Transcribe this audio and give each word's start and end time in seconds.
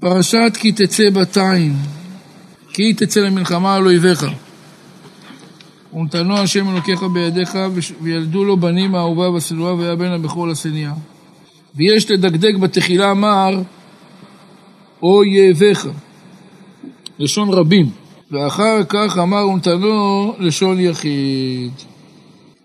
פרשת 0.00 0.52
כי 0.54 0.72
תצא 0.72 1.10
בתיים, 1.10 1.72
כי 2.72 2.94
תצא 2.94 3.20
למלחמה 3.20 3.74
על 3.74 3.86
אויביך. 3.86 4.26
ונתנו 5.94 6.38
השם 6.38 6.70
אלוקיך 6.70 7.02
בידיך, 7.02 7.58
וילדו 8.02 8.44
לו 8.44 8.56
בנים 8.56 8.94
האהובה 8.94 9.30
בסלואה, 9.30 9.74
והיה 9.74 9.96
בן 9.96 10.12
הבכור 10.12 10.48
לשניה. 10.48 10.92
ויש 11.74 12.10
לדקדק 12.10 12.54
בתחילה 12.60 13.14
מר 13.14 13.62
אויביך, 15.02 15.88
לשון 17.18 17.48
רבים. 17.48 17.90
ואחר 18.30 18.84
כך 18.88 19.18
אמר 19.18 19.48
ונתנו 19.48 20.34
לשון 20.38 20.80
יחיד. 20.80 21.72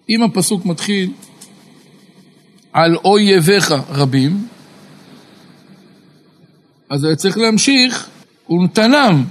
אם 0.10 0.24
הפסוק 0.24 0.66
מתחיל 0.66 1.12
על 2.74 2.96
אויביך 2.96 3.74
רבים, 3.90 4.48
אז 6.94 7.04
היה 7.04 7.16
צריך 7.16 7.38
להמשיך, 7.38 8.08
ונתנם 8.50 9.24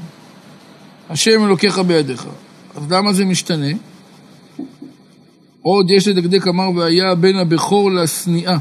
השם 1.11 1.45
אלוקיך 1.45 1.79
בידיך. 1.79 2.27
אז 2.77 2.93
למה 2.93 3.13
זה 3.13 3.25
משתנה? 3.25 3.73
עוד 5.63 5.91
יש 5.91 6.09
לדקדק 6.09 6.49
אמר 6.49 6.71
והיה 6.77 7.15
בן 7.15 7.37
הבכור 7.37 7.91
לשניאה. 7.91 8.57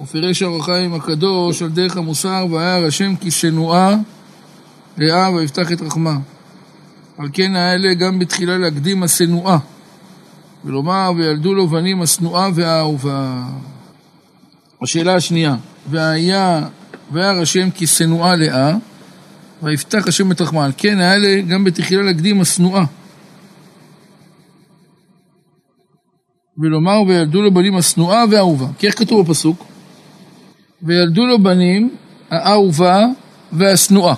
ופירש 0.00 0.42
אור 0.42 0.60
החיים 0.60 0.94
הקדוש 0.94 1.62
על 1.62 1.68
דרך 1.68 1.96
המוסר 1.96 2.46
והיה 2.50 2.86
השם 2.86 3.16
כי 3.16 3.30
שנואה 3.30 3.96
לאה 4.98 5.32
ויפתח 5.32 5.72
את 5.72 5.82
רחמה. 5.82 6.16
על 7.18 7.28
כן 7.32 7.56
האלה 7.56 7.94
גם 7.94 8.18
בתחילה 8.18 8.58
להקדים 8.58 9.02
השנואה 9.02 9.58
ולומר 10.64 11.12
וילדו 11.16 11.54
לו 11.54 11.68
בנים 11.68 12.02
השנואה 12.02 12.48
והאהובה. 12.54 13.42
השאלה 14.82 15.14
השנייה, 15.14 15.56
והיה 15.90 16.62
וירא 17.14 17.42
השם 17.42 17.70
כי 17.70 17.86
שנואה 17.86 18.36
לאה, 18.36 18.76
ויפתח 19.62 20.08
השם 20.08 20.32
את 20.32 20.40
רחמה. 20.40 20.68
כן 20.76 20.98
האלה 20.98 21.40
גם 21.40 21.64
בתחילה 21.64 22.02
להקדים 22.02 22.40
השנואה. 22.40 22.84
ולומר 26.58 27.02
וילדו 27.08 27.42
לו 27.42 27.54
בנים 27.54 27.76
השנואה 27.76 28.24
והאהובה. 28.30 28.66
כי 28.78 28.86
איך 28.86 28.98
כתוב 28.98 29.26
בפסוק? 29.26 29.64
וילדו 30.82 31.26
לו 31.26 31.42
בנים 31.42 31.90
האהובה 32.30 33.04
והשנואה. 33.52 34.14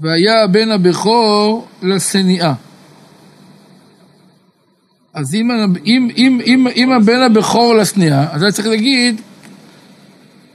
והיה 0.00 0.44
הבן 0.44 0.70
הבכור 0.70 1.66
לשנאה. 1.82 2.54
אז 5.14 5.34
אם, 5.34 5.50
אם, 5.86 6.08
אם, 6.16 6.40
אם, 6.46 6.66
אם 6.76 6.92
הבן 6.92 7.22
הבכור 7.22 7.74
לשנאה, 7.74 8.32
אז 8.32 8.42
היה 8.42 8.52
צריך 8.52 8.68
להגיד 8.68 9.20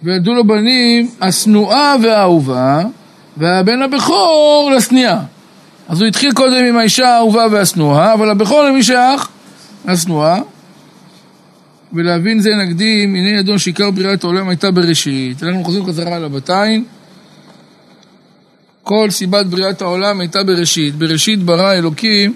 וילדו 0.04 0.34
לו 0.34 0.44
בנים 0.48 1.10
השנואה 1.22 1.96
והאהובה, 2.04 2.84
והבן 3.38 3.82
הבכור 3.82 4.72
לשנאה. 4.78 5.20
אז 5.90 6.02
הוא 6.02 6.08
התחיל 6.08 6.34
קודם 6.34 6.66
עם 6.66 6.78
האישה 6.78 7.08
האהובה 7.08 7.46
והשנואה, 7.52 8.14
אבל 8.14 8.30
הבכור 8.30 8.64
למי 8.64 8.84
שייך? 8.84 9.28
לשנואה. 9.86 10.42
ולהבין 11.94 12.40
זה 12.40 12.50
נקדים, 12.66 13.16
הנה 13.16 13.40
ידוע 13.40 13.60
שעיקר 13.60 13.92
בריאת 13.92 14.24
העולם 14.24 14.50
הייתה 14.50 14.72
בראשית. 14.72 15.44
אנחנו 15.44 15.64
חוזרים 15.64 15.86
חזרה 15.86 16.20
לבתיים. 16.20 16.86
כל 18.84 19.08
סיבת 19.10 19.46
בריאת 19.46 19.82
העולם 19.82 20.20
הייתה 20.20 20.44
בראשית. 20.44 20.96
בראשית 20.96 21.44
ברא 21.44 21.74
אלוקים 21.74 22.34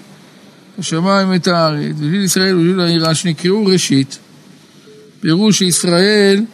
השמיים 0.78 1.34
את 1.34 1.48
הארץ, 1.48 1.96
וליל 1.98 2.24
ישראל 2.24 2.56
וליל 2.56 2.80
העירה 2.80 3.14
שנקראו 3.14 3.66
ראשית. 3.66 4.18
פירוש 5.20 5.58
שישראל 5.58 6.44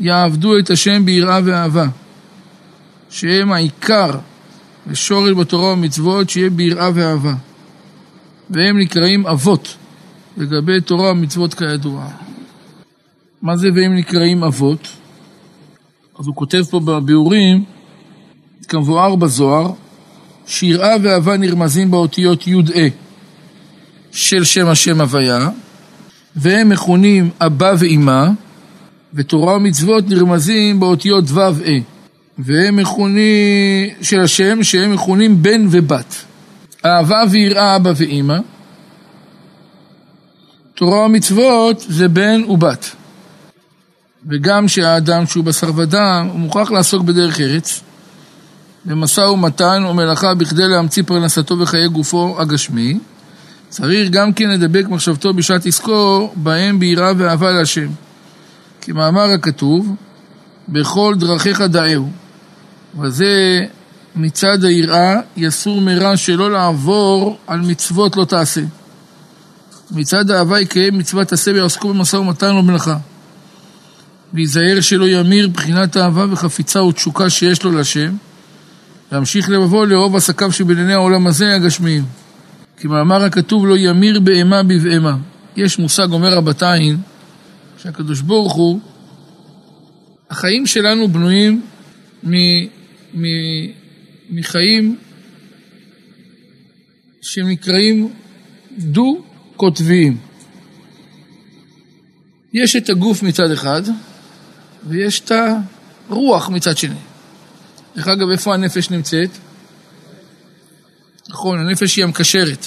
יעבדו 0.00 0.58
את 0.58 0.70
השם 0.70 1.04
ביראה 1.04 1.40
ואהבה, 1.44 1.86
שהם 3.10 3.52
העיקר 3.52 4.10
ושורש 4.86 5.30
בתורה 5.30 5.72
ומצוות, 5.72 6.30
שיהיה 6.30 6.50
ביראה 6.50 6.90
ואהבה. 6.94 7.34
והם 8.50 8.78
נקראים 8.78 9.26
אבות, 9.26 9.76
לגבי 10.36 10.80
תורה 10.80 11.10
ומצוות 11.10 11.54
כידוע. 11.54 12.08
מה 13.42 13.56
זה 13.56 13.68
והם 13.74 13.94
נקראים 13.94 14.44
אבות? 14.44 14.88
אז 16.18 16.26
הוא 16.26 16.34
כותב 16.34 16.62
פה 16.70 16.80
בביאורים, 16.80 17.64
כמבואר 18.68 19.16
בזוהר, 19.16 19.72
שיראה 20.46 20.94
ואהבה 21.02 21.36
נרמזים 21.36 21.90
באותיות 21.90 22.48
י"א 22.48 22.88
של 24.12 24.44
שם 24.44 24.66
השם 24.66 25.00
הוויה, 25.00 25.48
והם 26.36 26.68
מכונים 26.68 27.30
אבא 27.40 27.74
ואימא, 27.78 28.28
ותורה 29.16 29.56
ומצוות 29.56 30.08
נרמזים 30.08 30.80
באותיות 30.80 31.24
ו"א, 31.28 31.70
והם 32.38 32.76
מכונים, 32.76 33.88
של 34.02 34.20
השם, 34.20 34.62
שהם 34.62 34.92
מכונים 34.92 35.42
בן 35.42 35.66
ובת. 35.70 36.14
אהבה 36.84 37.22
ויראה 37.30 37.76
אבא 37.76 37.92
ואימא. 37.96 38.38
תורה 40.74 40.98
ומצוות 40.98 41.84
זה 41.88 42.08
בן 42.08 42.44
ובת. 42.44 42.90
וגם 44.28 44.68
שהאדם 44.68 45.26
שהוא 45.26 45.44
בשר 45.44 45.70
ודם, 45.76 46.28
הוא 46.32 46.40
מוכרח 46.40 46.70
לעסוק 46.70 47.02
בדרך 47.02 47.40
ארץ, 47.40 47.80
במשא 48.84 49.20
ומתן 49.20 49.84
ומלאכה 49.90 50.34
בכדי 50.34 50.68
להמציא 50.68 51.02
פרנסתו 51.06 51.58
וחיי 51.58 51.88
גופו 51.88 52.36
הגשמי, 52.40 52.98
צריך 53.68 54.10
גם 54.10 54.32
כן 54.32 54.50
לדבק 54.50 54.84
מחשבתו 54.88 55.34
בשעת 55.34 55.66
עסקו, 55.66 56.32
בהם 56.36 56.78
ביראה 56.78 57.12
ואהבה 57.16 57.52
להשם. 57.52 57.88
כמאמר 58.86 59.30
הכתוב, 59.34 59.94
בכל 60.68 61.14
דרכיך 61.18 61.60
דאהו. 61.60 62.10
וזה 63.00 63.64
מצד 64.16 64.64
היראה, 64.64 65.20
יסור 65.36 65.80
מרע 65.80 66.16
שלא 66.16 66.50
לעבור 66.50 67.38
על 67.46 67.60
מצוות 67.60 68.16
לא 68.16 68.24
תעשה. 68.24 68.60
מצד 69.90 70.30
האהבה 70.30 70.60
יקיים 70.60 70.98
מצוות 70.98 71.32
עשה 71.32 71.50
ויעסקו 71.50 71.88
במשא 71.88 72.16
ומתן 72.16 72.54
ומלאכה. 72.54 72.96
וייזהר 74.34 74.80
שלא 74.80 75.08
ימיר 75.08 75.48
בחינת 75.48 75.96
אהבה 75.96 76.26
וחפיצה 76.30 76.82
ותשוקה 76.82 77.30
שיש 77.30 77.62
לו 77.62 77.72
להשם, 77.72 78.12
להמשיך 79.12 79.50
לבבו 79.50 79.84
לאהוב 79.84 80.16
עסקיו 80.16 80.52
שבענייני 80.52 80.94
העולם 80.94 81.26
הזה 81.26 81.54
הגשמיים. 81.54 82.04
כמאמר 82.76 83.24
הכתוב 83.24 83.66
לא 83.66 83.76
ימיר 83.76 84.20
בהמה 84.20 84.62
בבהמה. 84.62 85.16
יש 85.56 85.78
מושג, 85.78 86.12
אומר 86.12 86.32
רבתיים, 86.36 86.98
שהקדוש 87.86 88.20
ברוך 88.20 88.52
הוא, 88.52 88.80
החיים 90.30 90.66
שלנו 90.66 91.08
בנויים 91.08 91.62
מ, 92.24 92.34
מ, 93.14 93.24
מחיים 94.30 94.96
שנקראים 97.22 98.12
דו-קוטביים. 98.78 100.18
יש 102.52 102.76
את 102.76 102.90
הגוף 102.90 103.22
מצד 103.22 103.50
אחד, 103.50 103.82
ויש 104.88 105.20
את 105.20 105.32
הרוח 106.10 106.48
מצד 106.48 106.76
שני. 106.76 106.94
דרך 107.96 108.08
אגב, 108.08 108.30
איפה 108.30 108.54
הנפש 108.54 108.90
נמצאת? 108.90 109.30
נכון, 111.28 111.58
הנפש 111.58 111.96
היא 111.96 112.04
המקשרת. 112.04 112.66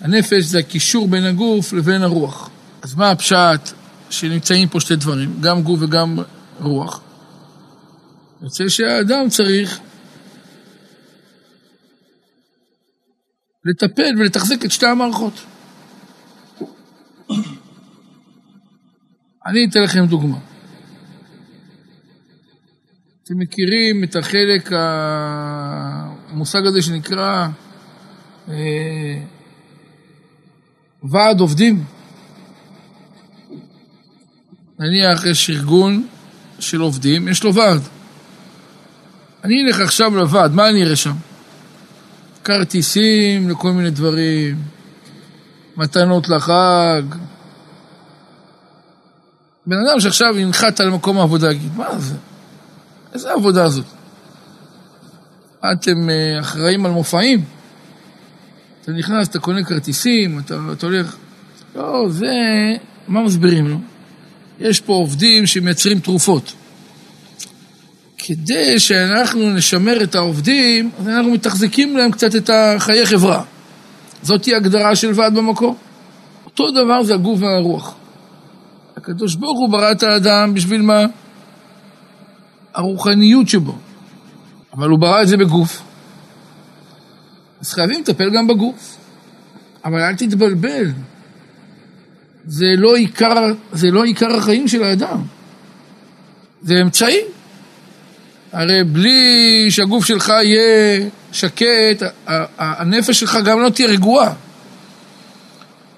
הנפש 0.00 0.44
זה 0.44 0.58
הקישור 0.58 1.08
בין 1.08 1.24
הגוף 1.24 1.72
לבין 1.72 2.02
הרוח. 2.02 2.50
אז 2.82 2.94
מה 2.94 3.10
הפשט? 3.10 3.72
שנמצאים 4.10 4.68
פה 4.68 4.80
שתי 4.80 4.96
דברים, 4.96 5.40
גם 5.40 5.62
גוף 5.62 5.78
וגם 5.82 6.18
רוח. 6.60 7.00
יוצא 8.42 8.68
שהאדם 8.68 9.28
צריך 9.28 9.80
לטפל 13.64 14.14
ולתחזק 14.18 14.64
את 14.64 14.70
שתי 14.70 14.86
המערכות. 14.86 15.32
אני 19.46 19.66
אתן 19.70 19.82
לכם 19.82 20.06
דוגמה. 20.06 20.38
אתם 23.24 23.34
מכירים 23.38 24.04
את 24.04 24.16
החלק, 24.16 24.70
המושג 26.30 26.66
הזה 26.66 26.82
שנקרא 26.82 27.46
אה, 28.48 29.22
ועד 31.10 31.40
עובדים? 31.40 31.84
נניח 34.78 35.24
יש 35.24 35.50
ארגון 35.50 36.06
של 36.58 36.80
עובדים, 36.80 37.28
יש 37.28 37.44
לו 37.44 37.54
ועד. 37.54 37.80
אני 39.44 39.54
אלך 39.66 39.80
עכשיו 39.80 40.16
לוועד, 40.16 40.52
מה 40.52 40.68
אני 40.68 40.84
אראה 40.84 40.96
שם? 40.96 41.14
כרטיסים 42.44 43.50
לכל 43.50 43.72
מיני 43.72 43.90
דברים, 43.90 44.56
מתנות 45.76 46.28
לחג. 46.28 47.02
בן 49.66 49.76
אדם 49.76 50.00
שעכשיו 50.00 50.38
ינחת 50.38 50.80
על 50.80 50.90
מקום 50.90 51.18
העבודה, 51.18 51.52
יגיד, 51.52 51.76
מה 51.76 51.98
זה? 51.98 52.14
איזה 53.14 53.32
עבודה 53.32 53.68
זאת? 53.68 53.86
אתם 55.72 56.10
אה, 56.10 56.40
אחראים 56.40 56.86
על 56.86 56.92
מופעים? 56.92 57.44
אתה 58.82 58.92
נכנס, 58.92 59.28
אתה 59.28 59.38
קונה 59.38 59.64
כרטיסים, 59.64 60.38
אתה, 60.38 60.58
אתה 60.72 60.86
הולך... 60.86 61.16
לא, 61.76 62.06
זה... 62.10 62.26
מה 63.08 63.22
מסבירים 63.22 63.68
לו? 63.68 63.78
יש 64.60 64.80
פה 64.80 64.92
עובדים 64.92 65.46
שמייצרים 65.46 66.00
תרופות. 66.00 66.52
כדי 68.18 68.80
שאנחנו 68.80 69.50
נשמר 69.50 70.02
את 70.02 70.14
העובדים, 70.14 70.90
אז 70.98 71.08
אנחנו 71.08 71.30
מתחזקים 71.30 71.96
להם 71.96 72.10
קצת 72.10 72.36
את 72.36 72.50
החיי 72.52 73.06
חברה. 73.06 73.42
זאתי 74.22 74.54
הגדרה 74.54 74.96
של 74.96 75.10
ועד 75.14 75.34
במקור. 75.34 75.76
אותו 76.44 76.70
דבר 76.70 77.02
זה 77.02 77.14
הגוף 77.14 77.40
והרוח. 77.42 77.94
הקדוש 78.96 79.34
ברוך 79.34 79.58
הוא 79.58 79.70
ברא 79.70 79.92
את 79.92 80.02
האדם 80.02 80.54
בשביל 80.54 80.82
מה? 80.82 81.04
הרוחניות 82.74 83.48
שבו. 83.48 83.78
אבל 84.72 84.88
הוא 84.88 84.98
ברא 84.98 85.22
את 85.22 85.28
זה 85.28 85.36
בגוף. 85.36 85.82
אז 87.60 87.72
חייבים 87.72 88.00
לטפל 88.00 88.30
גם 88.36 88.46
בגוף. 88.46 88.96
אבל 89.84 90.00
אל 90.00 90.16
תתבלבל. 90.16 90.92
זה 92.46 92.66
לא 92.76 92.96
עיקר, 92.96 93.52
זה 93.72 93.90
לא 93.90 94.04
עיקר 94.04 94.36
החיים 94.36 94.68
של 94.68 94.82
האדם. 94.82 95.22
זה 96.62 96.74
אמצעי. 96.82 97.20
הרי 98.52 98.84
בלי 98.84 99.66
שהגוף 99.70 100.04
שלך 100.04 100.28
יהיה 100.28 101.00
שקט, 101.32 102.02
הנפש 102.58 103.20
שלך 103.20 103.38
גם 103.44 103.60
לא 103.60 103.70
תהיה 103.70 103.88
רגועה. 103.88 104.32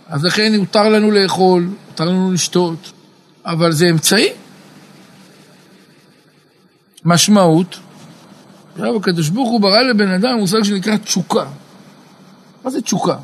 אז 0.09 0.25
לכן 0.25 0.55
מותר 0.59 0.89
לנו 0.89 1.11
לאכול, 1.11 1.69
מותר 1.89 2.05
לנו 2.05 2.33
לשתות, 2.33 2.93
אבל 3.47 3.73
זה 3.73 3.87
אמצעי. 3.91 4.29
משמעות, 7.05 7.79
עכשיו 8.73 8.97
הקדוש 8.97 9.29
ברוך 9.29 9.51
הוא 9.51 9.61
ברא 9.61 9.83
לבן 9.83 10.09
אדם 10.09 10.39
מושג 10.39 10.63
שנקרא 10.63 10.97
תשוקה. 10.97 11.45
מה 12.65 12.71
זה 12.71 12.83
תשוקה? 12.83 13.17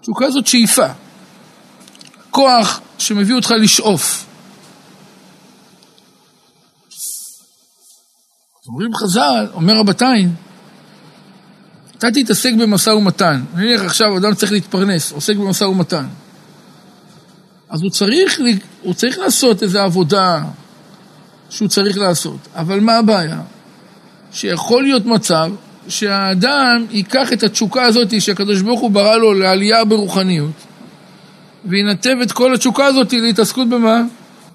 תשוקה 0.00 0.30
זאת 0.30 0.46
שאיפה. 0.46 0.86
כוח 2.30 2.80
שמביא 2.98 3.34
אותך 3.34 3.50
לשאוף. 3.50 4.26
אומרים 8.68 8.94
חז"ל, 8.94 9.46
אומר 9.54 9.76
רבתיים, 9.76 10.34
אתה 11.98 12.10
תתעסק 12.10 12.50
במשא 12.60 12.90
ומתן. 12.90 13.42
נניח 13.54 13.80
עכשיו 13.80 14.18
אדם 14.18 14.34
צריך 14.34 14.52
להתפרנס, 14.52 15.12
עוסק 15.12 15.36
במשא 15.36 15.64
ומתן. 15.64 16.06
אז 17.70 17.82
הוא 17.82 17.90
צריך, 17.90 18.40
הוא 18.82 18.94
צריך 18.94 19.18
לעשות 19.18 19.62
איזו 19.62 19.78
עבודה 19.80 20.42
שהוא 21.50 21.68
צריך 21.68 21.98
לעשות. 21.98 22.48
אבל 22.54 22.80
מה 22.80 22.98
הבעיה? 22.98 23.40
שיכול 24.32 24.82
להיות 24.82 25.06
מצב 25.06 25.52
שהאדם 25.88 26.86
ייקח 26.90 27.32
את 27.32 27.42
התשוקה 27.42 27.82
הזאת 27.82 28.20
שהקדוש 28.20 28.62
ברוך 28.62 28.80
הוא 28.80 28.90
ברא 28.90 29.16
לו 29.16 29.34
לעלייה 29.34 29.84
ברוחניות 29.84 30.69
וינתב 31.64 32.16
את 32.22 32.32
כל 32.32 32.54
התשוקה 32.54 32.86
הזאת 32.86 33.12
להתעסקות 33.12 33.68
במה? 33.68 34.02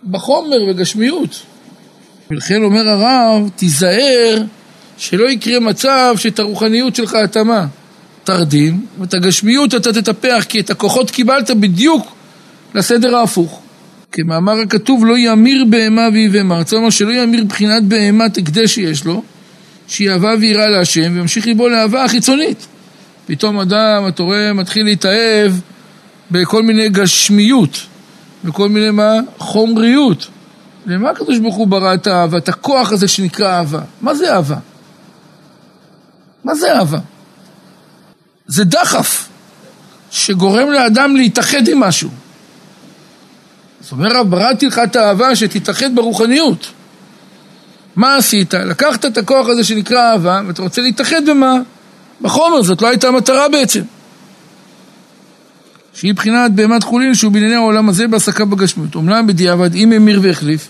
בחומר 0.09 0.57
וגשמיות. 0.69 1.41
ולכן 2.31 2.63
אומר 2.63 2.89
הרב, 2.89 3.49
תיזהר 3.55 4.43
שלא 4.97 5.29
יקרה 5.29 5.59
מצב 5.59 6.15
שאת 6.17 6.39
הרוחניות 6.39 6.95
שלך 6.95 7.17
אתה 7.23 7.43
מה? 7.43 7.65
תרדים, 8.23 8.85
ואת 8.99 9.13
הגשמיות 9.13 9.75
אתה 9.75 9.93
תטפח, 9.93 10.45
כי 10.49 10.59
את 10.59 10.69
הכוחות 10.69 11.11
קיבלת 11.11 11.51
בדיוק 11.51 12.15
לסדר 12.75 13.15
ההפוך. 13.15 13.61
כמאמר 14.11 14.59
הכתוב, 14.59 15.05
לא 15.05 15.17
ימיר 15.17 15.65
בהמה 15.69 16.07
ויבמה. 16.13 16.57
רצון 16.57 16.79
אומר 16.79 16.89
שלא 16.89 17.11
ימיר 17.11 17.43
בחינת 17.43 17.83
בהמת 17.83 18.37
הקדש 18.37 18.75
שיש 18.75 19.05
לו, 19.05 19.23
שהיא 19.87 20.09
אהבה 20.09 20.31
ויראה 20.39 20.69
להשם, 20.69 21.11
וימשיך 21.15 21.47
ליבו 21.47 21.69
לאהבה 21.69 22.03
החיצונית. 22.03 22.67
פתאום 23.27 23.59
אדם, 23.59 24.03
אתה 24.07 24.23
רואה, 24.23 24.53
מתחיל 24.53 24.85
להתאהב 24.85 25.51
בכל 26.31 26.63
מיני 26.63 26.89
גשמיות, 26.89 27.77
בכל 28.43 28.69
מיני 28.69 28.91
מה? 28.91 29.13
חומריות. 29.37 30.27
למה 30.85 31.09
הקדוש 31.09 31.39
ברוך 31.39 31.55
הוא 31.55 31.67
ברא 31.67 31.93
את 31.93 32.07
האהבה, 32.07 32.37
את 32.37 32.49
הכוח 32.49 32.91
הזה 32.91 33.07
שנקרא 33.07 33.57
אהבה? 33.57 33.81
מה 34.01 34.15
זה 34.15 34.33
אהבה? 34.33 34.57
מה 36.43 36.55
זה 36.55 36.73
אהבה? 36.73 36.99
זה 38.47 38.63
דחף 38.63 39.27
שגורם 40.11 40.71
לאדם 40.71 41.15
להתאחד 41.15 41.67
עם 41.67 41.79
משהו. 41.79 42.09
זאת 43.81 43.91
אומרת, 43.91 44.27
בראתי 44.27 44.67
לך 44.67 44.81
את 44.83 44.95
האהבה 44.95 45.35
שתתאחד 45.35 45.95
ברוחניות. 45.95 46.67
מה 47.95 48.15
עשית? 48.15 48.53
לקחת 48.53 49.05
את 49.05 49.17
הכוח 49.17 49.47
הזה 49.47 49.63
שנקרא 49.63 50.11
אהבה, 50.11 50.41
ואתה 50.47 50.61
רוצה 50.61 50.81
להתאחד 50.81 51.29
במה? 51.29 51.55
בחומר, 52.21 52.61
זאת 52.61 52.81
לא 52.81 52.87
הייתה 52.87 53.07
המטרה 53.07 53.49
בעצם. 53.49 53.81
שהיא 55.95 56.13
בחינת 56.13 56.51
בהמת 56.51 56.83
חולין 56.83 57.15
שהוא 57.15 57.31
בענייני 57.31 57.55
העולם 57.55 57.89
הזה 57.89 58.07
בהעסקה 58.07 58.45
בגשמיות. 58.45 58.95
אומנם 58.95 59.27
בדיעבד, 59.27 59.75
אם 59.75 59.91
המיר 59.91 60.19
והחליף, 60.23 60.67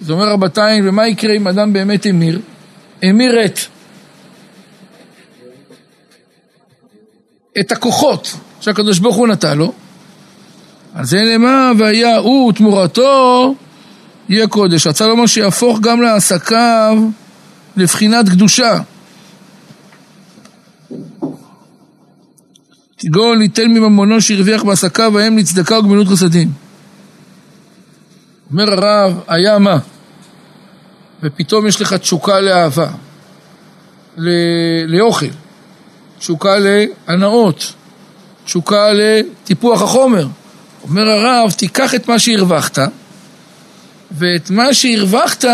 זה 0.00 0.12
אומר 0.12 0.28
רבתיים, 0.28 0.88
ומה 0.88 1.08
יקרה 1.08 1.32
אם 1.36 1.48
אדם 1.48 1.72
באמת 1.72 2.06
המיר? 2.06 2.40
המיר 3.02 3.44
את 3.44 3.58
את 7.60 7.72
הכוחות 7.72 8.36
שהקדוש 8.60 8.98
ברוך 8.98 9.16
הוא 9.16 9.28
נתן 9.28 9.58
לו, 9.58 9.72
על 10.94 11.04
זה 11.04 11.16
למה 11.16 11.72
והיה 11.78 12.16
הוא 12.16 12.52
תמורתו 12.52 13.54
יהיה 14.28 14.46
קודש. 14.46 14.86
רצה 14.86 15.06
לומר 15.06 15.26
שיהפוך 15.26 15.80
גם 15.80 16.02
לעסקיו 16.02 16.98
לבחינת 17.76 18.28
קדושה. 18.28 18.78
כגון 23.04 23.38
ליתן 23.38 23.70
מממונו 23.70 24.20
שהרוויח 24.20 24.62
בעסקיו 24.62 25.18
ההם 25.18 25.38
לצדקה 25.38 25.78
וגמילות 25.78 26.08
חסדים. 26.08 26.52
אומר 28.50 28.72
הרב, 28.72 29.20
היה 29.28 29.58
מה? 29.58 29.78
ופתאום 31.22 31.66
יש 31.66 31.80
לך 31.80 31.92
תשוקה 31.92 32.40
לאהבה, 32.40 32.88
לאוכל, 34.86 35.26
תשוקה 36.18 36.56
להנאות, 36.58 37.72
תשוקה 38.44 38.86
לטיפוח 38.92 39.82
החומר. 39.82 40.26
אומר 40.82 41.08
הרב, 41.08 41.50
תיקח 41.50 41.94
את 41.94 42.08
מה 42.08 42.18
שהרווחת, 42.18 42.78
ואת 44.10 44.50
מה 44.50 44.74
שהרווחת, 44.74 45.44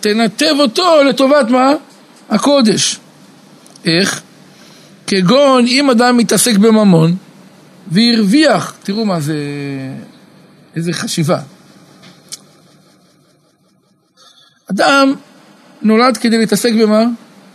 תנתב 0.00 0.54
אותו 0.58 1.02
לטובת 1.02 1.50
מה? 1.50 1.72
הקודש. 2.30 2.98
איך? 3.84 4.22
כגון 5.08 5.66
אם 5.66 5.90
אדם 5.90 6.16
מתעסק 6.16 6.56
בממון 6.56 7.16
והרוויח, 7.92 8.76
תראו 8.82 9.04
מה 9.04 9.20
זה, 9.20 9.36
איזה 10.76 10.92
חשיבה. 10.92 11.40
אדם 14.70 15.14
נולד 15.82 16.16
כדי 16.16 16.38
להתעסק 16.38 16.72
במה? 16.72 17.04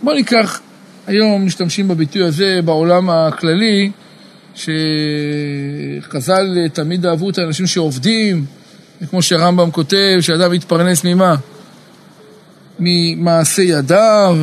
בוא 0.03 0.13
ניקח, 0.13 0.61
היום 1.07 1.45
משתמשים 1.45 1.87
בביטוי 1.87 2.23
הזה 2.23 2.59
בעולם 2.65 3.09
הכללי, 3.09 3.91
שחז"ל 6.01 6.67
תמיד 6.73 7.05
אהבו 7.05 7.29
את 7.29 7.37
האנשים 7.37 7.67
שעובדים, 7.67 8.45
וכמו 9.01 9.21
שהרמב"ם 9.21 9.71
כותב, 9.71 10.17
שאדם 10.21 10.51
מתפרנס 10.51 11.03
ממה? 11.03 11.35
ממעשה 12.79 13.61
ידיו, 13.61 14.37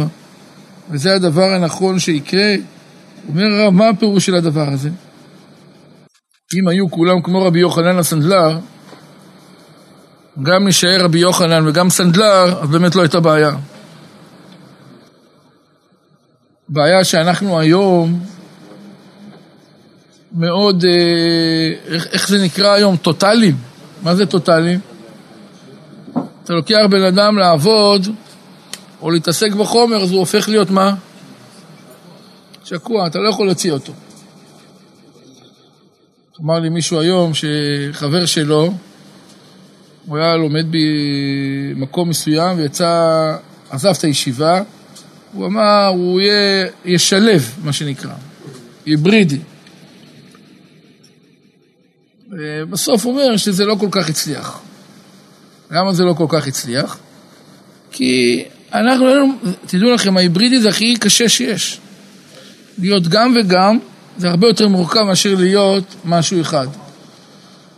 וזה 0.90 1.14
הדבר 1.14 1.54
הנכון 1.54 1.98
שיקרה. 1.98 2.54
אומר 3.28 3.44
הרב, 3.44 3.72
מה 3.74 3.88
הפירוש 3.88 4.26
של 4.26 4.34
הדבר 4.34 4.68
הזה? 4.72 4.90
אם 6.58 6.68
היו 6.68 6.90
כולם 6.90 7.22
כמו 7.22 7.42
רבי 7.42 7.58
יוחנן 7.58 7.98
הסנדלר, 7.98 8.58
גם 10.42 10.68
נשאר 10.68 11.04
רבי 11.04 11.18
יוחנן 11.18 11.68
וגם 11.68 11.90
סנדלר, 11.90 12.62
אז 12.62 12.68
באמת 12.68 12.94
לא 12.96 13.02
הייתה 13.02 13.20
בעיה. 13.20 13.50
בעיה 16.68 17.04
שאנחנו 17.04 17.58
היום 17.58 18.20
מאוד, 20.32 20.84
אה, 20.84 21.94
איך, 21.94 22.06
איך 22.12 22.28
זה 22.28 22.44
נקרא 22.44 22.72
היום? 22.72 22.96
טוטאליים. 22.96 23.56
מה 24.02 24.14
זה 24.14 24.26
טוטאליים? 24.26 24.80
אתה 26.44 26.52
לוקח 26.52 26.80
בן 26.90 27.02
אדם 27.02 27.38
לעבוד 27.38 28.06
או 29.02 29.10
להתעסק 29.10 29.52
בחומר, 29.52 29.96
אז 29.96 30.10
הוא 30.10 30.18
הופך 30.18 30.48
להיות 30.48 30.70
מה? 30.70 30.94
שקוע, 32.70 33.06
אתה 33.06 33.18
לא 33.18 33.28
יכול 33.28 33.46
להוציא 33.46 33.72
אותו. 33.72 33.92
אמר 36.44 36.58
לי 36.58 36.68
מישהו 36.68 37.00
היום 37.00 37.32
שחבר 37.34 38.26
שלו, 38.26 38.72
הוא 40.06 40.18
היה 40.18 40.36
לומד 40.36 40.66
במקום 40.70 42.08
מסוים 42.08 42.58
ויצא, 42.58 43.36
עזב 43.70 43.92
את 43.98 44.04
הישיבה, 44.04 44.62
הוא 45.32 45.46
אמר, 45.46 45.86
הוא 45.86 46.20
יהיה, 46.20 46.66
ישלב, 46.84 47.54
מה 47.64 47.72
שנקרא, 47.72 48.14
היברידי. 48.86 49.38
ובסוף 52.30 53.04
הוא 53.04 53.12
אומר 53.12 53.36
שזה 53.36 53.64
לא 53.64 53.74
כל 53.80 53.88
כך 53.90 54.08
הצליח. 54.08 54.60
למה 55.70 55.92
זה 55.92 56.04
לא 56.04 56.12
כל 56.12 56.26
כך 56.28 56.46
הצליח? 56.46 56.98
כי 57.92 58.44
אנחנו, 58.72 59.06
תדעו 59.66 59.90
לכם, 59.90 60.16
ההיברידי 60.16 60.60
זה 60.60 60.68
הכי 60.68 60.96
קשה 60.96 61.28
שיש. 61.28 61.80
להיות 62.80 63.08
גם 63.08 63.34
וגם 63.40 63.78
זה 64.18 64.28
הרבה 64.28 64.46
יותר 64.46 64.68
מורכב 64.68 65.00
מאשר 65.00 65.34
להיות 65.38 65.84
משהו 66.04 66.40
אחד. 66.40 66.66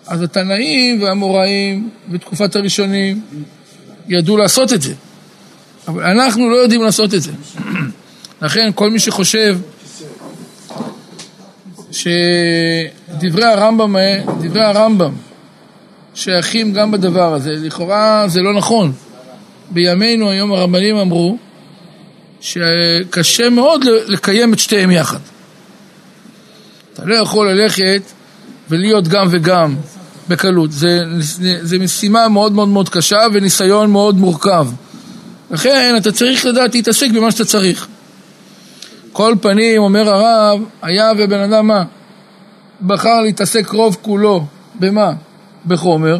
אז 0.06 0.22
התנאים 0.22 1.02
והאמוראים 1.02 1.90
בתקופת 2.08 2.56
הראשונים 2.56 3.20
ידעו 4.08 4.36
לעשות 4.36 4.72
את 4.72 4.82
זה. 4.82 4.94
אבל 5.88 6.02
אנחנו 6.02 6.50
לא 6.50 6.56
יודעים 6.56 6.82
לעשות 6.82 7.14
את 7.14 7.22
זה. 7.22 7.32
לכן 8.42 8.70
כל 8.74 8.90
מי 8.90 8.98
שחושב 8.98 9.58
שדברי 11.90 13.44
הרמב"ם, 13.44 13.96
דברי 14.40 14.62
הרמב"ם 14.62 15.12
שייכים 16.14 16.72
גם 16.72 16.90
בדבר 16.90 17.34
הזה, 17.34 17.50
לכאורה 17.50 18.24
זה 18.26 18.40
לא 18.40 18.54
נכון. 18.54 18.92
בימינו 19.70 20.30
היום 20.30 20.52
הרבנים 20.52 20.96
אמרו 20.96 21.36
שקשה 22.42 23.50
מאוד 23.50 23.84
לקיים 24.06 24.52
את 24.52 24.58
שתיהם 24.58 24.90
יחד. 24.90 25.18
אתה 26.94 27.02
לא 27.04 27.14
יכול 27.14 27.52
ללכת 27.52 28.02
ולהיות 28.70 29.08
גם 29.08 29.26
וגם 29.30 29.76
בקלות. 30.28 30.72
זה, 30.72 31.00
זה, 31.62 31.78
משימה 31.78 32.28
מאוד 32.28 32.52
מאוד 32.52 32.68
מאוד 32.68 32.88
קשה 32.88 33.18
וניסיון 33.32 33.90
מאוד 33.90 34.16
מורכב. 34.16 34.68
לכן 35.50 35.94
אתה 35.96 36.12
צריך 36.12 36.46
לדעת 36.46 36.74
להתעסק 36.74 37.10
במה 37.14 37.30
שאתה 37.30 37.44
צריך. 37.44 37.86
כל 39.12 39.34
פנים, 39.40 39.82
אומר 39.82 40.08
הרב, 40.08 40.60
היה 40.82 41.12
ובן 41.18 41.40
אדם 41.40 41.66
מה? 41.66 41.84
בחר 42.86 43.20
להתעסק 43.20 43.68
רוב 43.68 43.96
כולו, 44.02 44.46
במה? 44.74 45.12
בחומר, 45.66 46.18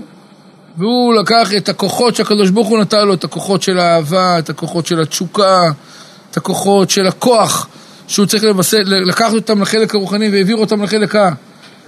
והוא 0.77 1.15
לקח 1.15 1.55
את 1.57 1.69
הכוחות 1.69 2.17
שהקדוש 2.17 2.51
ברוך 2.51 2.69
הוא 2.69 2.79
נתן 2.79 3.07
לו, 3.07 3.15
את 3.15 3.25
הכוחות 3.25 3.63
של 3.63 3.79
האהבה, 3.79 4.39
את 4.39 4.51
הכוחות 4.51 4.87
של 4.87 5.01
התשוקה, 5.01 5.71
את 6.33 6.37
הכוחות 6.37 6.91
של 6.91 7.07
הכוח, 7.07 7.69
שהוא 8.09 8.27
צריך 8.27 8.45
לבסס, 8.45 8.75
לקחת 8.85 9.35
אותם 9.35 9.63
לחלק 9.63 9.95
הרוחני 9.95 10.29
והעביר 10.29 10.57
אותם 10.57 10.83
לחלק 10.83 11.15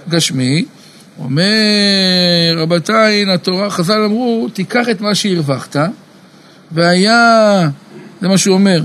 הגשמי. 0.07 0.65
אומר 1.19 2.55
רבותיי, 2.57 3.33
התורה, 3.33 3.69
חז"ל 3.69 4.03
אמרו, 4.03 4.47
תיקח 4.53 4.89
את 4.89 5.01
מה 5.01 5.15
שהרווחת, 5.15 5.75
והיה, 6.71 7.69
זה 8.21 8.27
מה 8.27 8.37
שהוא 8.37 8.53
אומר, 8.53 8.81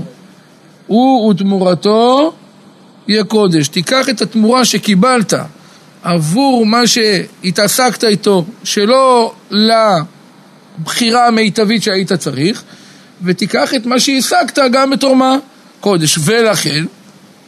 הוא 0.87 1.31
ותמורתו 1.31 2.33
יהיה 3.07 3.23
קודש. 3.23 3.67
תיקח 3.67 4.09
את 4.09 4.21
התמורה 4.21 4.65
שקיבלת 4.65 5.33
עבור 6.03 6.65
מה 6.65 6.87
שהתעסקת 6.87 8.03
איתו, 8.03 8.45
שלא 8.63 9.33
לבחירה 9.51 11.27
המיטבית 11.27 11.83
שהיית 11.83 12.13
צריך, 12.13 12.63
ותיקח 13.23 13.73
את 13.73 13.85
מה 13.85 13.99
שהשגת 13.99 14.59
גם 14.71 14.89
בתור 14.89 15.15
מה? 15.15 15.37
קודש. 15.81 16.19
ולכן, 16.21 16.85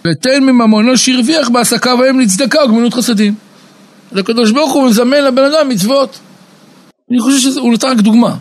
ותן 0.07 0.43
מממונו 0.43 0.97
שהרוויח 0.97 1.49
בעסקיו 1.49 2.03
ההם 2.03 2.19
לצדקה 2.19 2.65
וגמילות 2.65 2.93
חסדים. 2.93 3.35
הקדוש 4.15 4.51
ברוך 4.51 4.73
הוא 4.73 4.87
מזמן 4.87 5.23
לבן 5.23 5.43
אדם 5.43 5.69
מצוות. 5.69 6.19
אני 7.11 7.19
חושב 7.19 7.51
שהוא 7.51 7.73
נתן 7.73 7.87
רק 7.87 7.97
דוגמה. 7.97 8.35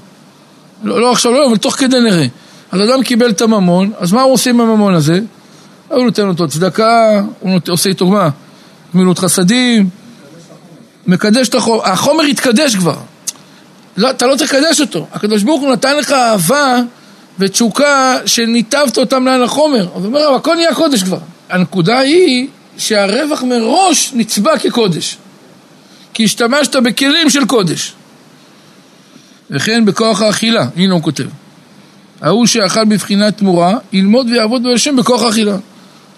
לא, 0.84 1.00
לא 1.00 1.12
עכשיו, 1.12 1.32
לא, 1.32 1.46
אבל 1.48 1.56
תוך 1.56 1.74
כדי 1.74 2.00
נראה. 2.00 2.26
אז 2.72 2.80
אדם 2.80 3.02
קיבל 3.02 3.30
את 3.30 3.40
הממון, 3.40 3.90
אז 3.98 4.12
מה 4.12 4.22
הוא 4.22 4.32
עושה 4.32 4.50
עם 4.50 4.60
הממון 4.60 4.94
הזה? 4.94 5.20
הוא 5.88 6.04
נותן 6.04 6.28
אותו 6.28 6.48
צדקה, 6.48 7.22
הוא 7.40 7.50
נות... 7.50 7.68
עושה 7.68 7.88
איתו 7.88 8.06
מה? 8.06 8.28
גמילות 8.94 9.18
חסדים, 9.18 9.88
מקדש 11.06 11.48
את 11.48 11.54
החומר, 11.54 11.86
החומר 11.86 12.24
התקדש 12.24 12.76
כבר. 12.76 12.96
לא, 13.96 14.10
אתה 14.10 14.26
לא 14.26 14.34
לקדש 14.34 14.80
אותו. 14.80 15.06
הקדוש 15.12 15.42
ברוך 15.42 15.60
הוא 15.60 15.72
נתן 15.72 15.96
לך 15.96 16.12
אהבה 16.12 16.76
ותשוקה 17.38 18.16
שניתבת 18.26 18.98
אותם 18.98 19.26
לעין 19.26 19.42
החומר. 19.42 19.80
אז 19.80 20.04
הוא 20.04 20.06
אומר, 20.06 20.34
הכל 20.34 20.54
נהיה 20.54 20.74
קודש 20.74 21.02
כבר. 21.02 21.18
הנקודה 21.50 21.98
היא 21.98 22.48
שהרווח 22.78 23.42
מראש 23.42 24.10
נצבע 24.14 24.58
כקודש. 24.58 25.16
כי 26.14 26.24
השתמשת 26.24 26.76
בכלים 26.76 27.30
של 27.30 27.44
קודש. 27.44 27.92
וכן 29.50 29.84
בכוח 29.84 30.22
האכילה, 30.22 30.66
הנה 30.76 30.94
הוא 30.94 31.02
כותב. 31.02 31.24
ההוא 32.20 32.46
שאכל 32.46 32.84
בבחינת 32.84 33.38
תמורה, 33.38 33.76
ילמוד 33.92 34.26
ויעבוד 34.30 34.62
בהשם 34.62 34.96
בכוח 34.96 35.22
האכילה. 35.22 35.56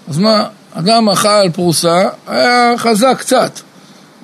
אז 0.09 0.19
מה, 0.19 0.45
אדם 0.73 1.09
אכל 1.09 1.51
פרוסה, 1.53 2.09
היה 2.27 2.75
חזק 2.77 3.17
קצת. 3.19 3.61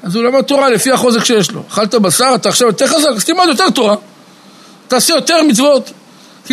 אז 0.03 0.17
הוא 0.17 0.25
למד 0.25 0.43
תורה 0.43 0.71
לפי 0.71 0.93
החוזק 0.93 1.25
שיש 1.25 1.51
לו. 1.51 1.63
אכלת 1.69 1.95
בשר, 1.95 2.33
אתה 2.35 2.49
עכשיו 2.49 2.69
יותר 2.69 2.87
חזק, 2.87 3.09
אז 3.17 3.25
תלמד 3.25 3.45
יותר 3.49 3.71
תורה. 3.71 3.97
תעשה 4.89 5.15
יותר 5.15 5.43
מצוות. 5.43 5.91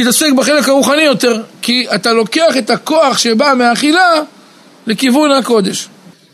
תתעסק 0.01 0.31
בחלק 0.37 0.69
הרוחני 0.69 1.01
יותר, 1.01 1.41
כי 1.61 1.85
אתה 1.95 2.13
לוקח 2.13 2.57
את 2.57 2.69
הכוח 2.69 3.17
שבא 3.17 3.53
מהאכילה 3.57 4.21
לכיוון 4.87 5.31
הקודש. 5.31 5.87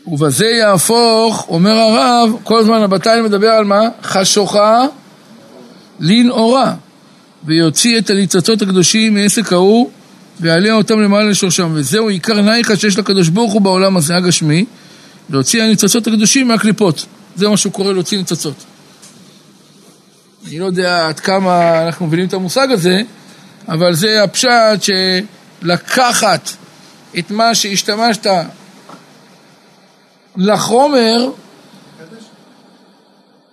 ובזה 0.06 0.46
יהפוך, 0.46 1.46
אומר 1.48 1.70
הרב, 1.70 2.30
כל 2.42 2.58
הזמן 2.58 2.82
הבתיים 2.82 3.24
מדבר 3.24 3.48
על 3.48 3.64
מה? 3.64 3.80
חשוכה 4.02 4.86
לנאורה, 6.00 6.74
ויוציא 7.44 7.98
את 7.98 8.10
הניצוצות 8.10 8.62
הקדושים 8.62 9.14
מעסק 9.14 9.52
ההוא, 9.52 9.90
ויעלה 10.40 10.72
אותם 10.72 11.00
למעלה 11.00 11.30
לשורשם. 11.30 11.70
וזהו 11.74 12.08
עיקר 12.08 12.40
נייחה 12.40 12.76
שיש 12.76 12.98
לקדוש 12.98 13.28
ברוך 13.28 13.52
הוא 13.52 13.60
בעולם 13.60 13.96
הזה 13.96 14.16
הגשמי, 14.16 14.64
להוציא 15.30 15.62
הניצוצות 15.62 16.06
הקדושים 16.06 16.48
מהקליפות. 16.48 17.06
זה 17.36 17.48
מה 17.48 17.56
שהוא 17.56 17.72
קורא 17.72 17.92
להוציא 17.92 18.18
ניצוצות. 18.18 18.64
אני 20.48 20.58
לא 20.58 20.64
יודע 20.64 21.08
עד 21.08 21.20
כמה 21.20 21.82
אנחנו 21.86 22.06
מבינים 22.06 22.26
את 22.26 22.32
המושג 22.32 22.68
הזה, 22.70 23.02
אבל 23.68 23.94
זה 23.94 24.22
הפשט 24.22 24.82
שלקחת 25.62 26.50
את 27.18 27.30
מה 27.30 27.54
שהשתמשת 27.54 28.26
לחומר, 30.36 31.30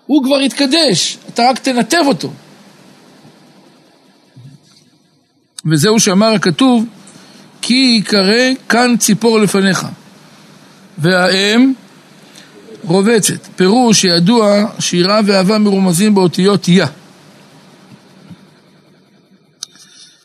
הוא 0.06 0.24
כבר 0.24 0.41
יתקדש, 0.41 1.18
אתה 1.34 1.50
רק 1.50 1.60
תנתב 1.60 2.03
אותו. 2.06 2.32
וזהו 5.65 6.00
שאמר 6.00 6.27
הכתוב, 6.34 6.86
כי 7.62 7.74
ייקרא 7.74 8.51
כאן 8.70 8.96
ציפור 9.00 9.39
לפניך, 9.39 9.88
והאם 10.98 11.74
רובצת. 12.84 13.48
פירוש 13.56 14.01
שידוע 14.01 14.65
שירה 14.80 15.20
ואהבה 15.25 15.58
מרומזים 15.58 16.15
באותיות 16.15 16.68
יה. 16.68 16.88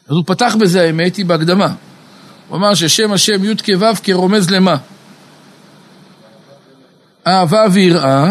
אז 0.09 0.17
הוא 0.17 0.25
פתח 0.27 0.57
בזה 0.61 0.83
האמת, 0.83 1.17
היא 1.17 1.27
בהקדמה. 1.27 1.69
הוא 2.49 2.57
אמר 2.57 2.75
ששם 2.75 3.13
השם 3.13 3.45
י' 3.45 3.57
כו' 3.57 4.03
כרומז 4.03 4.51
למה? 4.51 4.77
אהבה 7.27 7.65
ויראה, 7.73 8.31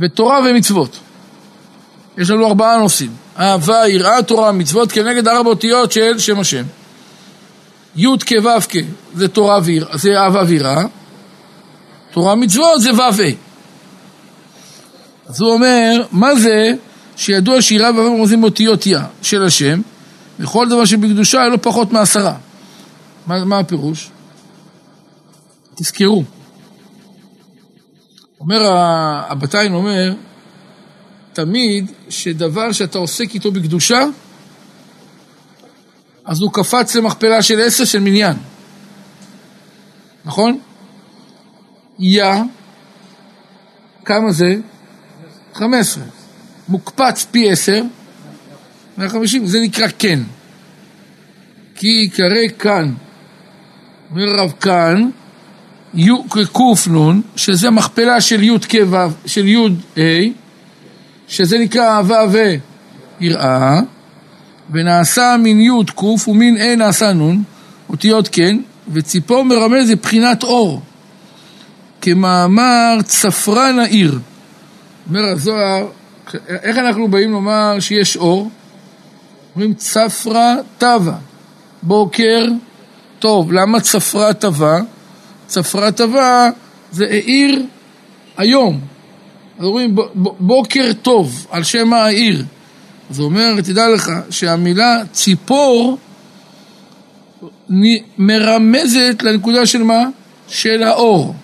ותורה 0.00 0.40
ומצוות. 0.44 0.98
יש 2.18 2.30
לנו 2.30 2.46
ארבעה 2.46 2.78
נושאים. 2.78 3.10
אהבה, 3.38 3.88
יראה, 3.88 4.22
תורה, 4.22 4.52
מצוות, 4.52 4.92
כנגד 4.92 5.28
ארבע 5.28 5.50
אותיות 5.50 5.92
של 5.92 6.18
שם 6.18 6.40
השם. 6.40 6.64
י' 7.96 8.06
כו' 8.06 8.60
כ' 8.68 8.76
זה 9.14 9.28
תורה 9.28 9.58
ויראה, 9.62 9.96
זה 9.96 10.08
אהבה 10.18 10.42
ויראה. 10.46 10.84
תורה 12.10 12.34
מצוות 12.34 12.80
זה 12.80 12.90
ו' 12.94 13.50
אז 15.28 15.40
הוא 15.40 15.52
אומר, 15.52 16.02
מה 16.12 16.34
זה 16.34 16.72
שידוע 17.20 17.62
שירה 17.62 17.90
ואהבה 17.96 18.10
מרמזים 18.10 18.40
באותיות 18.40 18.86
יא 18.86 18.98
של 19.22 19.44
השם, 19.44 19.80
וכל 20.38 20.68
דבר 20.68 20.84
שבקדושה 20.84 21.48
לו 21.48 21.62
פחות 21.62 21.92
מעשרה. 21.92 22.36
מה, 23.26 23.44
מה 23.44 23.58
הפירוש? 23.58 24.10
תזכרו. 25.74 26.24
אומר 28.40 28.60
הבתיים 29.28 29.74
אומר, 29.74 30.14
תמיד 31.32 31.90
שדבר 32.08 32.72
שאתה 32.72 32.98
עוסק 32.98 33.34
איתו 33.34 33.52
בקדושה, 33.52 34.04
אז 36.24 36.42
הוא 36.42 36.52
קפץ 36.52 36.94
למכפלה 36.94 37.42
של 37.42 37.60
עשר 37.60 37.84
של 37.84 38.00
מניין. 38.00 38.36
נכון? 40.24 40.58
יא, 41.98 42.34
כמה 44.04 44.32
זה? 44.32 44.56
חמש 45.54 45.80
עשרה. 45.80 46.19
מוקפץ 46.70 47.26
פי 47.30 47.50
עשר, 47.50 47.82
מאה 48.98 49.08
חמישים, 49.08 49.46
זה 49.46 49.58
נקרא 49.60 49.86
כן. 49.98 50.20
כי 51.74 51.86
ייקרא 51.86 52.48
כאן, 52.58 52.92
אומר 54.10 54.28
הרב 54.28 54.52
כאן, 54.60 55.10
קנ, 56.24 57.20
שזה 57.36 57.70
מכפלה 57.70 58.20
של 58.20 58.42
י' 58.42 58.58
כ' 58.68 58.74
של 59.26 59.48
י' 59.48 59.56
ה', 59.96 60.30
שזה 61.28 61.58
נקרא 61.58 61.96
אהבה 61.96 62.24
ויראה, 63.20 63.80
ונעשה 64.70 65.36
מן 65.38 65.60
י' 65.60 65.84
ק' 65.96 66.28
ומין 66.28 66.56
ה' 66.56 66.76
נעשה 66.76 67.12
נ', 67.12 67.42
אותיות 67.88 68.28
כן, 68.32 68.58
וציפור 68.92 69.44
מרמז 69.44 69.86
זה 69.86 69.96
בחינת 69.96 70.42
אור, 70.42 70.82
כמאמר 72.00 72.96
צפרן 73.04 73.78
העיר. 73.78 74.18
אומר 75.08 75.24
הזוהר, 75.24 75.86
איך 76.48 76.78
אנחנו 76.78 77.08
באים 77.08 77.32
לומר 77.32 77.80
שיש 77.80 78.16
אור? 78.16 78.50
אומרים 79.54 79.74
צפרא 79.74 80.54
טבע, 80.78 81.14
בוקר 81.82 82.44
טוב. 83.18 83.52
למה 83.52 83.80
צפרא 83.80 84.32
טבע? 84.32 84.78
צפרא 85.46 85.90
טבע 85.90 86.50
זה 86.92 87.04
העיר 87.04 87.62
היום. 88.36 88.80
אז 89.58 89.64
אומרים 89.64 89.96
בוקר 90.40 90.92
טוב, 91.02 91.46
על 91.50 91.64
שם 91.64 91.92
העיר. 91.92 92.44
אז 93.10 93.18
הוא 93.18 93.24
אומר, 93.24 93.60
תדע 93.60 93.88
לך 93.88 94.10
שהמילה 94.30 95.02
ציפור 95.12 95.98
מרמזת 98.18 99.22
לנקודה 99.22 99.66
של 99.66 99.82
מה? 99.82 100.02
של 100.48 100.82
האור. 100.82 101.34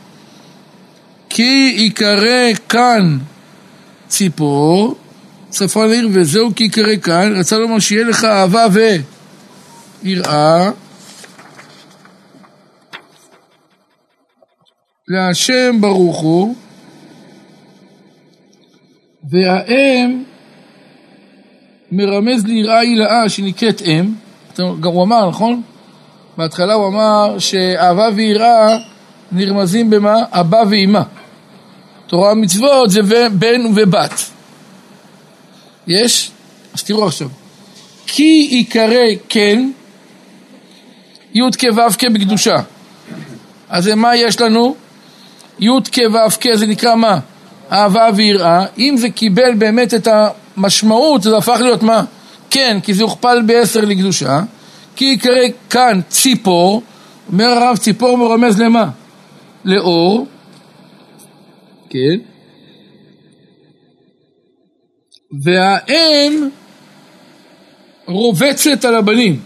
כי 1.28 1.75
ייקרא 1.76 2.52
כאן 2.69 3.19
ציפור, 4.08 4.94
צפון 5.48 5.88
לעיר, 5.88 6.08
וזהו 6.12 6.50
כי 6.56 6.64
ייקרא 6.64 6.96
כאן, 6.96 7.32
רצה 7.36 7.58
לומר 7.58 7.78
שיהיה 7.78 8.04
לך 8.04 8.25
אהבה 8.25 8.66
ויראה 10.02 10.70
להשם 15.08 15.80
ברוך 15.80 16.20
הוא, 16.20 16.54
והאם 19.30 20.22
מרמז 21.92 22.46
ליראה 22.46 22.78
הילאה 22.78 23.28
שנקראת 23.28 23.82
אם, 23.82 24.12
גם 24.58 24.90
הוא 24.92 25.02
אמר, 25.02 25.28
נכון? 25.28 25.62
בהתחלה 26.36 26.75
הוא 26.75 26.88
אמר 26.88 27.38
שאהבה 27.38 28.08
ויראה 28.14 28.78
נרמזים 29.32 29.90
במה? 29.90 30.16
אבא 30.30 30.62
ואימא. 30.70 31.02
תורה 32.06 32.32
ומצוות 32.32 32.90
זה 32.90 33.00
בן 33.32 33.62
ובת. 33.75 34.30
יש? 35.86 36.30
אז 36.75 36.82
תראו 36.82 37.06
עכשיו. 37.06 37.28
כי 38.06 38.48
ייקרא 38.50 39.04
כן, 39.28 39.70
י' 41.34 41.40
כו' 41.60 41.90
כ' 41.98 42.04
בקדושה. 42.14 42.56
אז 43.68 43.88
מה 43.88 44.16
יש 44.16 44.40
לנו? 44.40 44.75
י' 45.60 45.68
כו' 45.94 46.30
כ' 46.40 46.54
זה 46.54 46.66
נקרא 46.66 46.94
מה? 46.94 47.18
אהבה 47.72 48.08
ויראה. 48.14 48.64
אם 48.78 48.94
זה 48.96 49.10
קיבל 49.10 49.54
באמת 49.58 49.94
את 49.94 50.08
המשמעות, 50.56 51.22
זה 51.22 51.36
הפך 51.36 51.58
להיות 51.60 51.82
מה? 51.82 52.04
כן, 52.50 52.78
כי 52.82 52.94
זה 52.94 53.02
הוכפל 53.02 53.42
בעשר 53.46 53.80
לקדושה. 53.80 54.40
כי 54.96 55.04
יקרא 55.04 55.42
כאן 55.70 56.00
ציפור, 56.08 56.82
אומר 57.32 57.46
הרב 57.46 57.76
ציפור 57.76 58.18
מרמז 58.18 58.60
למה? 58.60 58.88
לאור, 59.64 60.26
כן, 61.90 62.19
והאם 65.43 66.49
רובצת 68.07 68.85
על 68.85 68.95
הבנים. 68.95 69.40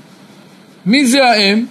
מי 0.87 1.07
זה 1.07 1.25
האם? 1.25 1.67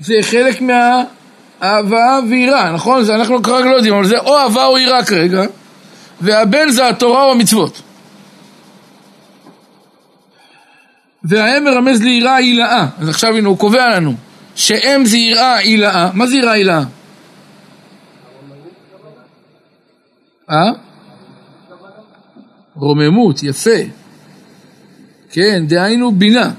זה 0.00 0.14
חלק 0.22 0.60
מהאהבה 0.60 2.18
ויראה, 2.30 2.72
נכון? 2.72 3.04
זה 3.04 3.14
אנחנו 3.14 3.42
כרגע 3.42 3.70
לא 3.70 3.76
יודעים, 3.76 3.94
אבל 3.94 4.06
זה 4.06 4.18
או 4.18 4.38
אהבה 4.38 4.66
או 4.66 4.78
יראה 4.78 5.04
כרגע, 5.04 5.42
והבן 6.20 6.70
זה 6.70 6.88
התורה 6.88 7.24
או 7.24 7.30
המצוות. 7.30 7.82
והאם 11.24 11.64
מרמז 11.64 12.02
ליראה 12.02 12.34
הילאה. 12.34 12.86
אז 12.98 13.08
עכשיו 13.08 13.36
הנה 13.36 13.48
הוא 13.48 13.58
קובע 13.58 13.96
לנו 13.96 14.14
שאם 14.54 15.04
זה 15.04 15.16
יראה 15.16 15.56
הילאה. 15.56 16.10
מה 16.14 16.26
זה 16.26 16.36
יראה 16.36 16.52
הילאה? 16.52 16.82
אה? 20.52 20.72
רוממות, 22.74 23.42
יפה. 23.42 23.80
כן, 25.32 25.64
דהיינו 25.66 26.12
בינה. 26.12 26.50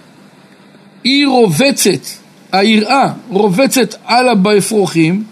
היא 1.03 1.27
רובצת, 1.27 2.07
היראה 2.51 3.13
רובצת 3.29 3.95
על 4.05 4.25
האפרוחים 4.45 5.23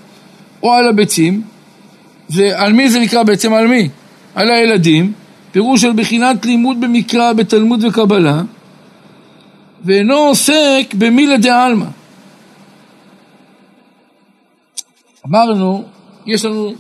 או 0.63 0.73
על 0.73 0.87
הביצים, 0.87 1.41
ועל 2.29 2.73
מי 2.73 2.89
זה 2.89 2.99
נקרא 2.99 3.23
בעצם? 3.23 3.53
על 3.53 3.67
מי? 3.67 3.89
על 4.35 4.51
הילדים, 4.51 5.13
פירוש 5.51 5.81
של 5.81 5.93
בחינת 5.95 6.45
לימוד 6.45 6.81
במקרא, 6.81 7.33
בתלמוד 7.33 7.83
וקבלה, 7.83 8.41
ואינו 9.85 10.15
עוסק 10.15 10.93
במילה 10.97 11.37
דעלמא. 11.37 11.85
אמרנו, 15.27 15.83
יש 16.25 16.45
לנו 16.45 16.73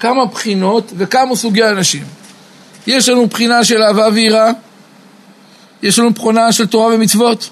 כמה 0.00 0.26
בחינות 0.26 0.92
וכמה 0.96 1.36
סוגי 1.36 1.64
אנשים. 1.64 2.04
יש 2.86 3.08
לנו 3.08 3.26
בחינה 3.26 3.64
של 3.64 3.82
אהבה 3.82 4.08
ויראה, 4.12 4.50
יש 5.82 5.98
לנו 5.98 6.10
בחינה 6.10 6.52
של 6.52 6.66
תורה 6.66 6.94
ומצוות, 6.94 7.50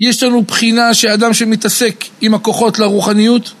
יש 0.00 0.22
לנו 0.22 0.42
בחינה 0.42 0.94
של 0.94 1.08
אדם 1.08 1.34
שמתעסק 1.34 2.04
עם 2.20 2.34
הכוחות 2.34 2.78
לרוחניות, 2.78 3.52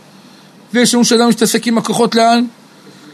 ויש 0.72 0.94
לנו 0.94 1.04
שאדם 1.04 1.32
שמתעסק 1.32 1.66
עם 1.66 1.78
הכוחות 1.78 2.14
לאן? 2.14 2.44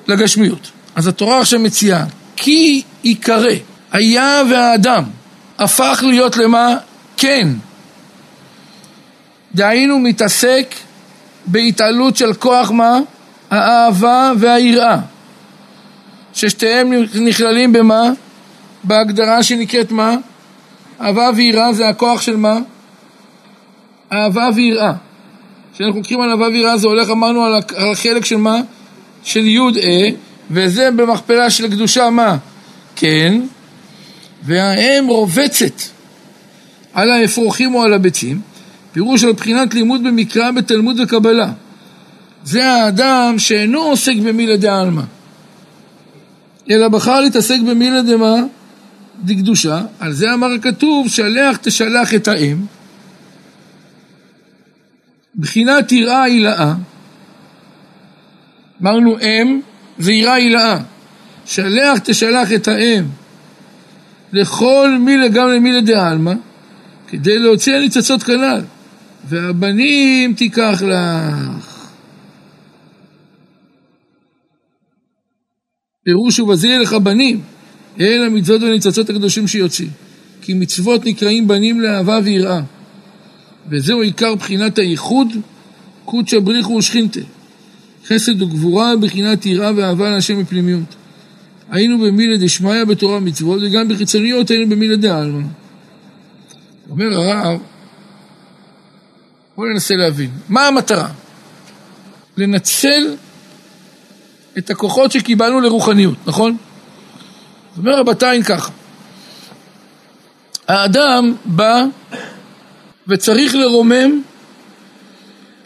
לגשמיות. 0.07 0.71
אז 0.95 1.07
התורה 1.07 1.41
עכשיו 1.41 1.61
מציעה, 1.61 2.05
כי 2.37 2.83
ייקרא, 3.05 3.53
היה 3.93 4.43
והאדם 4.51 5.05
הפך 5.59 6.03
להיות 6.07 6.37
למה? 6.37 6.77
כן. 7.17 7.49
דהיינו 9.55 9.99
מתעסק 9.99 10.75
בהתעלות 11.47 12.17
של 12.17 12.35
כוח 12.35 12.71
מה? 12.71 12.99
האהבה 13.51 14.33
והיראה. 14.39 14.99
ששתיהם 16.35 16.93
נכללים 17.21 17.73
במה? 17.73 18.11
בהגדרה 18.85 19.43
שנקראת 19.43 19.93
מה? 19.93 20.15
אהבה 21.01 21.31
ויראה 21.37 21.73
זה 21.73 21.89
הכוח 21.89 22.21
של 22.21 22.37
מה? 22.37 22.59
אהבה 24.13 24.49
ויראה. 24.55 24.93
כשאנחנו 25.75 25.99
לוקחים 25.99 26.21
על 26.21 26.31
אהבה 26.31 26.47
ויראה 26.47 26.77
זה 26.77 26.87
הולך, 26.89 27.11
אמרנו, 27.11 27.45
על 27.45 27.53
החלק 27.93 28.25
של 28.25 28.37
מה? 28.37 28.61
של 29.23 29.47
י' 29.47 29.61
וזה 30.51 30.91
במכפלה 30.91 31.51
של 31.51 31.71
קדושה 31.71 32.11
מה? 32.11 32.37
כן, 32.97 33.41
והאם 34.43 35.07
רובצת 35.07 35.83
על 36.95 37.11
האפרוחים 37.11 37.75
או 37.75 37.83
על 37.83 37.93
הביצים, 37.95 38.41
פירוש 38.93 39.25
על 39.25 39.33
בחינת 39.33 39.75
לימוד 39.75 40.05
במקרא, 40.05 40.51
בתלמוד 40.51 41.01
וקבלה. 41.01 41.51
זה 42.47 42.67
האדם 42.67 43.35
שאינו 43.39 43.81
עוסק 43.81 44.15
במילה 44.25 44.57
דעלמא, 44.57 45.03
אלא 46.71 46.89
בחר 46.89 47.21
להתעסק 47.21 47.59
במילה 47.69 48.03
דמה 48.03 48.35
דקדושה, 49.25 49.83
על 50.01 50.13
זה 50.13 50.35
אמר 50.35 50.53
הכתוב, 50.53 51.09
שלח 51.09 51.57
תשלח 51.57 52.15
את 52.15 52.29
האם, 52.29 52.57
בחינת 55.37 55.93
יראה 55.93 56.23
הילאה, 56.23 56.75
אמרנו 58.83 59.19
אם 59.21 59.61
זה 59.99 60.13
יראה 60.13 60.35
הילאה, 60.35 60.79
שלח 61.47 61.99
תשלח 61.99 62.53
את 62.53 62.69
האם 62.69 63.05
לכל 64.33 64.97
מילה 65.01 65.29
גם 65.29 65.49
למילה 65.49 65.81
דעלמא, 65.81 66.33
כדי 67.09 67.39
להוציא 67.39 67.77
הניצוצות 67.77 68.23
כלל, 68.23 68.63
והבנים 69.29 70.35
תיקח 70.35 70.83
לך. 70.83 71.56
פירוש 76.07 76.41
ובזיר 76.41 76.81
לך 76.81 76.93
בנים, 76.93 77.41
אל 78.01 78.25
המצוות 78.27 78.63
והניצוצות 78.63 79.11
הקדושים 79.11 79.49
שיוציא. 79.49 79.89
כי 80.43 80.55
מצוות 80.55 81.05
נקראים 81.05 81.49
בנים 81.49 81.81
לאהבה 81.81 82.21
ויראה. 82.25 82.61
וזהו 83.71 84.01
עיקר 84.01 84.35
בחינת 84.35 84.79
הייחוד, 84.79 85.29
קודשא 86.05 86.39
בריחו 86.39 86.73
ושכינתה. 86.73 87.21
חסד 88.07 88.43
וגבורה 88.43 88.97
בחינת 88.97 89.47
יראה 89.47 89.71
ואהבה 89.77 90.11
להשם 90.11 90.43
בפנימיות. 90.43 90.95
היינו 91.71 91.99
במילה 91.99 92.37
דשמיא 92.37 92.85
בתורה 92.85 93.17
ומצוות, 93.17 93.61
וגם 93.63 93.89
בחיצוניות 93.89 94.51
היינו 94.51 94.71
במילה 94.71 94.97
דעלמא. 94.97 95.43
אומר 96.91 97.21
הרב, 97.21 97.61
בואו 99.57 99.69
ננסה 99.69 99.97
להבין, 99.97 100.31
מה 100.49 100.67
המטרה? 100.67 101.09
לנצל 102.37 103.17
את 104.59 104.71
הכוחות 104.71 105.13
שקיבלנו 105.13 105.61
לרוחניות, 105.61 106.17
נכון? 106.27 106.57
אומר 107.77 107.99
רבתיים 107.99 108.43
ככה, 108.43 108.71
האדם 110.69 111.35
בא 111.45 111.85
וצריך 113.09 113.55
לרומם 113.55 114.23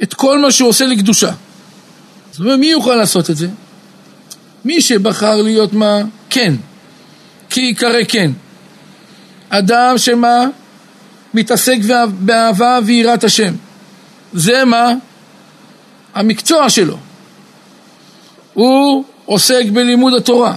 את 0.03 0.15
כל 0.15 0.39
מה 0.39 0.53
שהוא 0.53 0.69
עושה 0.69 0.87
לקדושה. 0.87 1.33
זאת 2.31 2.41
אומרת, 2.41 2.59
מי 2.59 2.67
יוכל 2.67 2.95
לעשות 2.95 3.31
את 3.31 3.37
זה? 3.37 3.49
מי 4.65 4.81
שבחר 4.81 5.43
להיות 5.43 5.73
מה? 5.73 6.03
כן. 6.31 6.55
כי 7.51 7.61
ייקרא 7.61 8.05
כן. 8.09 8.31
אדם 9.49 9.99
שמה? 9.99 10.47
מתעסק 11.35 11.79
באהבה 12.19 12.79
ויראת 12.85 13.25
השם. 13.25 13.55
זה 14.33 14.65
מה? 14.65 14.93
המקצוע 16.15 16.71
שלו. 16.71 16.97
הוא 18.55 19.05
עוסק 19.27 19.65
בלימוד 19.73 20.15
התורה. 20.15 20.57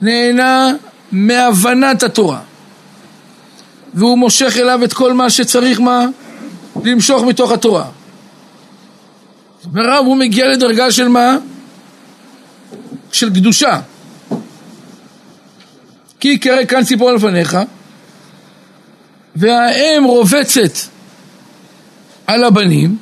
נהנה 0.00 0.72
מהבנת 1.12 2.02
התורה. 2.02 2.40
והוא 3.94 4.18
מושך 4.18 4.56
אליו 4.56 4.84
את 4.84 4.92
כל 4.92 5.12
מה 5.12 5.30
שצריך 5.30 5.80
מה? 5.80 6.06
למשוך 6.84 7.22
מתוך 7.22 7.52
התורה. 7.52 7.84
אומרת, 9.66 9.98
הוא 10.04 10.16
מגיע 10.16 10.48
לדרגה 10.48 10.92
של 10.92 11.08
מה? 11.08 11.36
של 13.12 13.34
קדושה. 13.34 13.80
כי 16.20 16.28
יקרא 16.28 16.64
כאן 16.64 16.84
ציפור 16.84 17.12
לפניך, 17.12 17.58
והאם 19.36 20.04
רובצת 20.04 20.78
על 22.26 22.44
הבנים, 22.44 22.96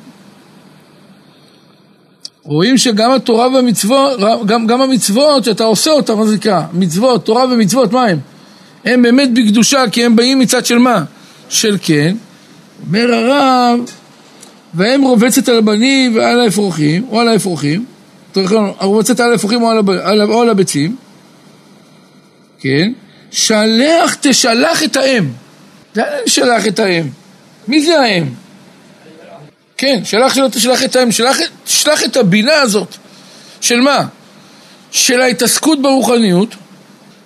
רואים 2.49 2.77
שגם 2.77 3.11
התורה 3.11 3.47
והמצוות, 3.49 4.19
גם, 4.45 4.67
גם 4.67 4.81
המצוות 4.81 5.43
שאתה 5.43 5.63
עושה 5.63 5.91
אותן, 5.91 6.13
נקרא? 6.33 6.61
מצוות, 6.73 7.25
תורה 7.25 7.45
ומצוות, 7.45 7.91
מה 7.91 8.05
הם? 8.05 8.19
הם 8.85 9.01
באמת 9.01 9.33
בקדושה, 9.33 9.83
כי 9.91 10.05
הם 10.05 10.15
באים 10.15 10.39
מצד 10.39 10.65
של 10.65 10.77
מה? 10.77 11.03
של 11.49 11.77
כן. 11.81 12.15
אומר 12.87 13.13
הרב, 13.13 13.79
והם 14.73 15.01
רובצת 15.01 15.49
על 15.49 15.57
הבנים 15.57 16.15
ועל 16.15 16.41
האפרוחים, 16.41 17.05
או 17.09 17.19
על 17.19 17.27
האפרוחים, 17.27 17.85
רובצת 18.79 19.19
על 19.19 19.31
האפרוחים 19.31 19.61
או 19.61 19.69
על, 20.03 20.21
או 20.21 20.41
על 20.41 20.49
הביצים, 20.49 20.95
כן? 22.59 22.91
שלח 23.31 24.15
תשלח 24.21 24.83
את 24.83 24.97
האם. 24.97 25.25
לאן 25.95 26.05
שלח 26.25 26.67
את 26.67 26.79
האם? 26.79 27.07
מי 27.67 27.85
זה 27.85 27.99
האם? 27.99 28.25
כן, 29.81 29.99
שלח 30.05 30.33
שלא 30.33 30.47
תשלח 30.47 30.83
את 30.83 30.95
האם, 30.95 31.11
שלח, 31.11 31.37
תשלח 31.63 32.03
את 32.03 32.17
הבינה 32.17 32.55
הזאת. 32.55 32.95
של 33.61 33.81
מה? 33.81 34.05
של 34.91 35.21
ההתעסקות 35.21 35.81
ברוחניות. 35.81 36.55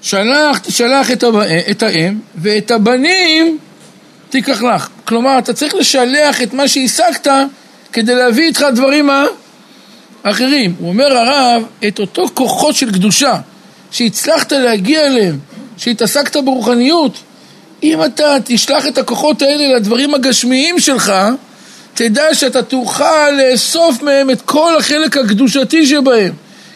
שלח, 0.02 0.58
תשלח 0.58 1.12
את, 1.12 1.24
הבא, 1.24 1.44
את 1.72 1.84
האם, 1.84 2.20
ואת 2.36 2.72
הבנים 2.72 3.58
תיקח 4.30 4.62
לך. 4.62 4.88
כלומר, 5.06 5.40
אתה 5.40 5.54
צריך 5.54 5.76
לשלח 5.76 6.42
את 6.42 6.54
מה 6.54 6.68
שהשגת 6.68 7.28
כדי 7.94 8.16
להביא 8.16 8.44
איתך 8.44 8.66
דברים 8.76 9.10
האחרים. 10.24 10.76
הוא 10.80 10.90
אומר 10.90 11.18
הרב, 11.18 11.64
את 11.88 12.00
אותו 12.00 12.26
כוחות 12.34 12.76
של 12.76 12.92
קדושה 12.92 13.40
שהצלחת 13.92 14.52
להגיע 14.52 15.08
אליהם, 15.08 15.40
שהתעסקת 15.78 16.38
ברוחניות, 16.38 17.18
אם 17.84 18.04
אתה 18.04 18.36
תשלח 18.44 18.88
את 18.88 18.98
הכוחות 18.98 19.42
האלה 19.42 19.76
לדברים 19.76 20.14
הגשמיים 20.14 20.80
שלך, 20.80 21.14
תדע 21.94 22.34
שאתה 22.34 22.64
תוכל 22.64 23.30
לאסוף 23.32 24.02
מהם 24.02 24.30
את 24.30 24.42
כל 24.42 24.78
החלק 24.80 25.18
הקדושתי 25.18 25.86
שבהם. 25.86 26.34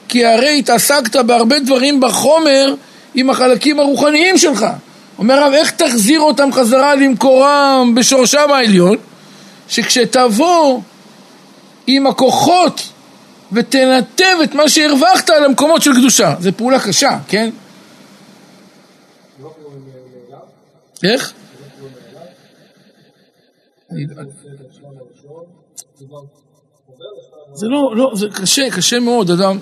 כי 0.07 0.25
הרי 0.25 0.59
התעסקת 0.59 1.15
בהרבה 1.15 1.59
דברים 1.59 1.99
בחומר 1.99 2.75
עם 3.15 3.29
החלקים 3.29 3.79
הרוחניים 3.79 4.37
שלך. 4.37 4.65
אומר 5.17 5.33
הרב, 5.33 5.53
איך 5.53 5.71
תחזיר 5.71 6.19
אותם 6.19 6.53
חזרה 6.53 6.95
למקורם 6.95 7.93
בשורשם 7.95 8.51
העליון? 8.51 8.97
שכשתבוא 9.69 10.81
עם 11.87 12.07
הכוחות 12.07 12.89
ותנתב 13.51 14.37
את 14.43 14.53
מה 14.53 14.69
שהרווחת 14.69 15.29
על 15.29 15.45
המקומות 15.45 15.81
של 15.81 15.93
קדושה. 15.93 16.33
זו 16.39 16.49
פעולה 16.57 16.79
קשה, 16.79 17.17
כן? 17.27 17.49
איך? 21.03 21.33
זה 27.53 27.67
לא, 27.67 27.95
לא, 27.95 28.11
זה 28.15 28.27
קשה, 28.33 28.69
קשה 28.71 28.99
מאוד, 28.99 29.31
אדם. 29.31 29.59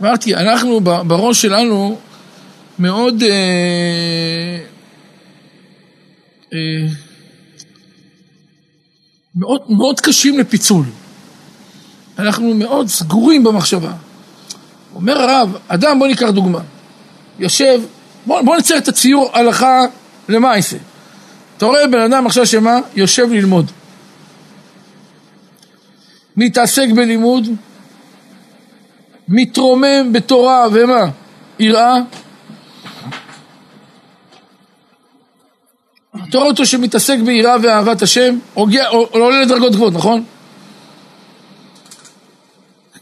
אמרתי, 0.00 0.34
אנחנו 0.34 0.80
בראש 0.80 1.42
שלנו 1.42 1.98
מאוד, 2.78 3.22
אה, 3.22 4.58
אה, 6.52 6.88
מאוד, 9.34 9.60
מאוד 9.68 10.00
קשים 10.00 10.38
לפיצול. 10.38 10.84
אנחנו 12.18 12.54
מאוד 12.54 12.88
סגורים 12.88 13.44
במחשבה. 13.44 13.92
אומר 14.94 15.18
הרב, 15.18 15.56
אדם, 15.68 15.98
בוא 15.98 16.06
ניקח 16.06 16.30
דוגמה, 16.30 16.60
יושב, 17.38 17.80
בוא, 18.26 18.42
בוא 18.42 18.56
נצייר 18.56 18.78
את 18.78 18.88
הציור 18.88 19.30
הלכה 19.32 19.80
למעשה. 20.28 20.76
אתה 21.60 21.68
רואה 21.68 21.86
בן 21.86 22.00
אדם 22.00 22.26
עכשיו 22.26 22.46
שמה? 22.46 22.78
יושב 22.96 23.28
ללמוד. 23.30 23.70
מתעסק 26.36 26.86
בלימוד, 26.94 27.48
מתרומם 29.28 30.12
בתורה 30.12 30.66
ומה? 30.72 31.04
יראה. 31.58 31.96
אתה 36.28 36.38
רואה 36.38 36.50
אותו 36.50 36.66
שמתעסק 36.66 37.18
ביראה 37.18 37.56
ואהבת 37.62 38.02
השם, 38.02 38.38
עולה 38.54 39.40
לדרגות 39.40 39.72
גבוהות, 39.72 39.94
נכון? 39.94 40.24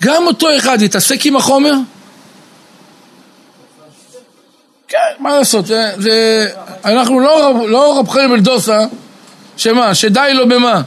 גם 0.03 0.27
אותו 0.27 0.47
אחד 0.57 0.83
יתעסק 0.83 1.27
עם 1.27 1.37
החומר? 1.37 1.75
כן, 4.89 4.99
מה 5.19 5.39
לעשות, 5.39 5.67
זה, 5.67 5.93
זה, 5.97 6.47
אנחנו 6.85 7.21
לא, 7.21 7.69
לא 7.69 7.99
רב 7.99 8.09
חיים 8.09 8.35
אלדוסה, 8.35 8.87
שמה, 9.57 9.95
שדי 9.95 10.31
לו 10.35 10.49
במה? 10.49 10.83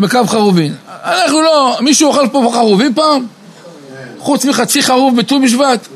בקו 0.00 0.26
חרובין. 0.26 0.74
אנחנו 1.04 1.42
לא, 1.42 1.78
מישהו 1.80 2.08
אוכל 2.08 2.28
פה 2.32 2.50
חרובים 2.52 2.94
פעם? 2.94 3.26
חוץ 4.18 4.44
מחצי 4.44 4.82
חרוב 4.82 5.16
בט"ו 5.16 5.40
בשבט? 5.40 5.88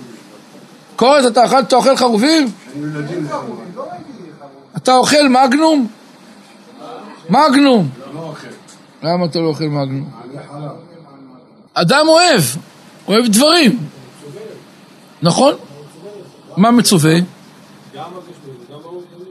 קורת, 0.97 1.27
אתה 1.27 1.45
אכל, 1.45 1.61
אתה 1.61 1.77
אוכל 1.77 1.97
חרובים? 1.97 2.51
אתה 4.77 4.95
אוכל 4.95 5.29
מגנום? 5.29 5.87
מגנום. 7.31 7.88
למה 9.03 9.27
אתה 9.27 9.38
לא 9.38 9.47
אוכל 9.47 9.64
מגנום? 9.64 10.11
אדם 11.75 12.09
אוהב, 12.09 12.42
אוהב 13.09 13.27
דברים. 13.27 13.79
נכון? 15.23 15.55
מה 16.57 16.71
מצווה? 16.71 17.15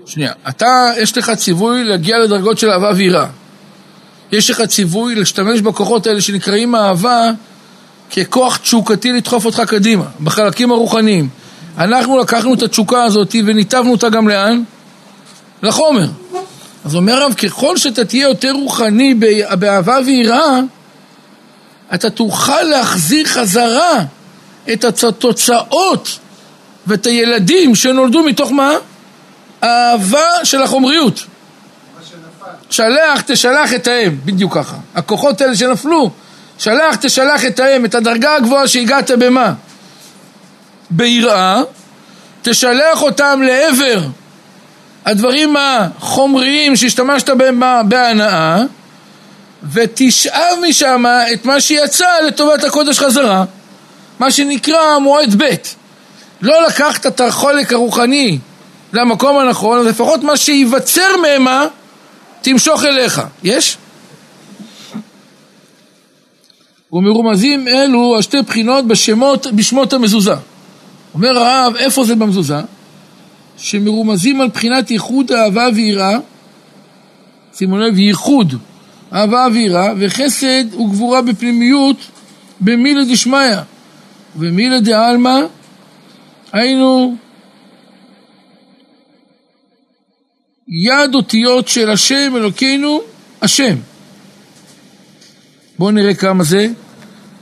שנייה, 0.05 0.31
אתה, 0.49 0.91
יש 0.97 1.17
לך 1.17 1.29
ציווי 1.29 1.84
להגיע 1.84 2.19
לדרגות 2.19 2.57
של 2.57 2.69
אהבה 2.69 2.91
ויראה. 2.95 3.25
יש 4.31 4.49
לך 4.49 4.62
ציווי 4.62 5.15
להשתמש 5.15 5.62
בכוחות 5.62 6.07
האלה 6.07 6.21
שנקראים 6.21 6.75
אהבה 6.75 7.31
ככוח 8.12 8.57
תשוקתי 8.57 9.12
לדחוף 9.12 9.45
אותך 9.45 9.60
קדימה, 9.60 10.05
בחלקים 10.23 10.71
הרוחניים. 10.71 11.29
אנחנו 11.77 12.17
לקחנו 12.17 12.53
את 12.53 12.63
התשוקה 12.63 13.03
הזאת 13.03 13.36
וניתבנו 13.45 13.91
אותה 13.91 14.10
גם 14.10 14.27
לאן? 14.27 14.63
לחומר. 15.63 16.07
אז 16.86 16.95
אומר 16.95 17.13
הרב, 17.13 17.34
ככל 17.34 17.77
שאתה 17.77 18.05
תהיה 18.05 18.27
יותר 18.27 18.51
רוחני 18.51 19.13
באהבה 19.60 19.97
ויראה, 20.05 20.60
אתה 21.93 22.10
תוכל 22.10 22.62
להחזיר 22.62 23.25
חזרה 23.25 24.03
את 24.73 24.86
התוצאות 24.86 26.19
ואת 26.87 27.05
הילדים 27.05 27.75
שנולדו 27.75 28.23
מתוך 28.23 28.51
מה? 28.51 28.71
אהבה 29.63 30.29
של 30.43 30.61
החומריות. 30.61 31.25
שלח 32.69 33.21
תשלח 33.21 33.73
את 33.73 33.87
האם, 33.87 34.17
בדיוק 34.25 34.53
ככה. 34.57 34.75
הכוחות 34.95 35.41
האלה 35.41 35.55
שנפלו, 35.55 36.11
שלח 36.57 36.95
תשלח 36.95 37.45
את 37.45 37.59
האם, 37.59 37.85
את 37.85 37.95
הדרגה 37.95 38.35
הגבוהה 38.35 38.67
שהגעת 38.67 39.11
במה? 39.11 39.53
ביראה, 40.89 41.61
תשלח 42.41 43.01
אותם 43.01 43.41
לעבר 43.41 43.99
הדברים 45.05 45.55
החומריים 45.59 46.75
שהשתמשת 46.75 47.29
בהם 47.29 47.63
בהנאה, 47.85 48.63
ותשאב 49.73 50.57
משם 50.69 51.05
את 51.33 51.45
מה 51.45 51.61
שיצא 51.61 52.07
לטובת 52.27 52.63
הקודש 52.63 52.99
חזרה, 52.99 53.43
מה 54.19 54.31
שנקרא 54.31 54.99
מועד 54.99 55.43
ב'. 55.43 55.55
לא 56.41 56.67
לקחת 56.67 57.06
את 57.06 57.21
החולק 57.21 57.73
הרוחני 57.73 58.38
למקום 58.93 59.38
הנכון, 59.38 59.80
אז 59.80 59.86
לפחות 59.86 60.23
מה 60.23 60.38
שייווצר 60.38 61.17
מהם 61.21 61.67
תמשוך 62.41 62.84
אליך. 62.86 63.21
יש? 63.43 63.77
ומרומזים 66.93 67.67
אלו 67.67 68.19
השתי 68.19 68.41
בחינות 68.41 68.88
בשמות, 68.88 69.47
בשמות 69.56 69.93
המזוזה. 69.93 70.36
אומר 71.13 71.38
הרב, 71.38 71.75
איפה 71.75 72.06
זה 72.06 72.15
במזוזה? 72.15 72.60
שמרומזים 73.58 74.41
על 74.41 74.47
בחינת 74.47 74.91
ייחוד 74.91 75.32
אהבה 75.32 75.67
ויראה, 75.75 76.17
שימו 77.54 77.77
לב, 77.77 77.99
ייחוד 77.99 78.54
אהבה 79.13 79.47
ויראה, 79.54 79.93
וחסד 79.99 80.73
וגבורה 80.73 81.21
בפנימיות 81.21 81.97
במילה 82.62 83.01
דשמיא, 83.12 83.58
ובמילה 84.36 84.80
דעלמא 84.80 85.39
היינו 86.53 87.15
יד 90.67 91.15
אותיות 91.15 91.67
של 91.67 91.89
השם 91.89 92.33
אלוקינו, 92.35 93.01
השם. 93.41 93.75
בואו 95.79 95.91
נראה 95.91 96.13
כמה 96.13 96.43
זה. 96.43 96.67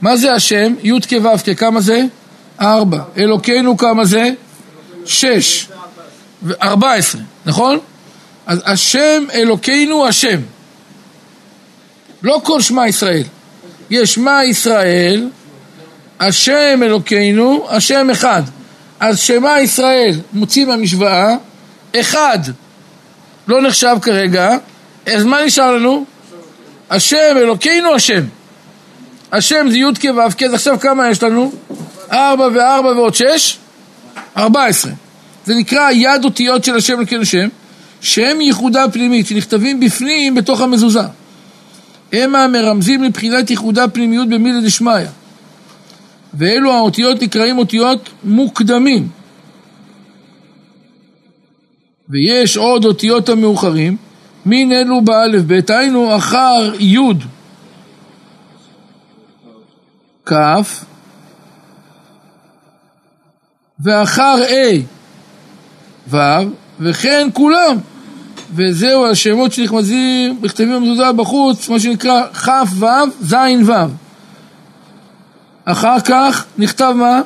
מה 0.00 0.16
זה 0.16 0.32
השם? 0.32 0.74
י' 0.82 1.00
כו' 1.00 1.54
כמה 1.56 1.80
זה? 1.80 2.02
ארבע. 2.60 3.02
אלוקינו 3.16 3.76
כמה 3.76 4.04
זה? 4.04 4.30
שש. 5.06 5.68
וארבע 6.42 6.92
עשרה, 6.92 7.20
נכון? 7.46 7.78
אז 8.46 8.62
השם 8.64 9.24
אלוקינו 9.32 10.06
השם. 10.06 10.40
לא 12.22 12.40
כל 12.44 12.60
שמע 12.60 12.88
ישראל. 12.88 13.24
יש 13.90 14.14
שמע 14.14 14.44
ישראל, 14.44 15.28
השם 16.20 16.80
אלוקינו, 16.82 17.66
השם 17.70 18.10
אחד. 18.10 18.42
אז 19.00 19.18
שמע 19.18 19.60
ישראל 19.60 20.20
מוציא 20.32 20.66
מהמשוואה, 20.66 21.36
אחד 22.00 22.38
לא 23.48 23.62
נחשב 23.62 23.96
כרגע, 24.02 24.56
אז 25.06 25.24
מה 25.24 25.44
נשאר 25.44 25.76
לנו? 25.76 26.04
השם, 26.90 27.36
אלוקינו 27.36 27.94
השם. 27.94 28.22
השם 29.32 29.66
זה 29.70 29.78
י"ק 29.78 30.04
ו"ק, 30.04 30.42
אז 30.42 30.54
עכשיו 30.54 30.80
כמה 30.80 31.10
יש 31.10 31.22
לנו? 31.22 31.52
ארבע 32.12 32.48
וארבע 32.54 32.88
ועוד 32.88 33.14
שש? 33.14 33.58
ארבע 34.36 34.64
עשרה. 34.64 34.92
זה 35.46 35.54
נקרא 35.54 35.90
יד 35.90 36.24
אותיות 36.24 36.64
של 36.64 36.76
השם 36.76 36.98
אלוקינו 36.98 37.22
השם, 37.22 37.48
שהם 38.00 38.40
ייחודה 38.40 38.84
פנימית, 38.92 39.26
שנכתבים 39.26 39.80
בפנים 39.80 40.34
בתוך 40.34 40.60
המזוזה. 40.60 41.00
הם 42.12 42.34
המרמזים 42.34 43.02
לבחינת 43.02 43.50
ייחודה 43.50 43.88
פנימיות 43.88 44.28
במילי 44.28 44.60
דשמיא. 44.60 44.92
ואלו 46.34 46.72
האותיות 46.72 47.22
נקראים 47.22 47.58
אותיות 47.58 48.10
מוקדמים. 48.24 49.08
ויש 52.08 52.56
עוד 52.56 52.84
אותיות 52.84 53.28
המאוחרים, 53.28 53.96
מין 54.46 54.72
אלו 54.72 55.00
באלף 55.00 55.42
בית, 55.42 55.70
היינו 55.70 56.16
אחר 56.16 56.72
י' 56.78 56.98
כ' 60.26 60.34
ואחר 63.80 64.36
A 64.48 64.82
ו' 66.08 66.16
וכן 66.80 67.28
כולם. 67.32 67.76
וזהו 68.54 69.06
השמות 69.06 69.52
שנכמזים 69.52 70.40
בכתבים 70.40 70.74
במזוזה 70.74 71.12
בחוץ, 71.12 71.68
מה 71.68 71.80
שנקרא 71.80 72.26
כ' 72.32 72.48
ו' 72.78 72.86
ז' 73.20 73.34
ו' 73.66 74.09
אחר 75.72 76.00
כך 76.00 76.46
נכתב 76.58 76.94
מה? 76.96 77.22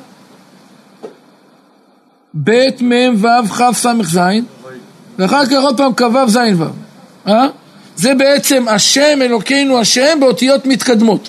ב' 2.45 2.83
מ' 2.83 3.25
ו' 3.25 3.49
כ' 3.49 3.73
ס' 3.73 3.87
ז' 4.03 4.19
ואחר 5.19 5.47
כך 5.47 5.63
עוד 5.63 5.77
פעם 5.77 5.95
כ"ו 5.95 6.29
ז' 6.29 6.37
ו' 6.37 6.65
אה? 7.27 7.49
זה 7.97 8.15
בעצם 8.15 8.69
השם 8.69 9.19
אלוקינו 9.23 9.81
השם 9.81 10.21
באותיות 10.21 10.67
מתקדמות 10.67 11.29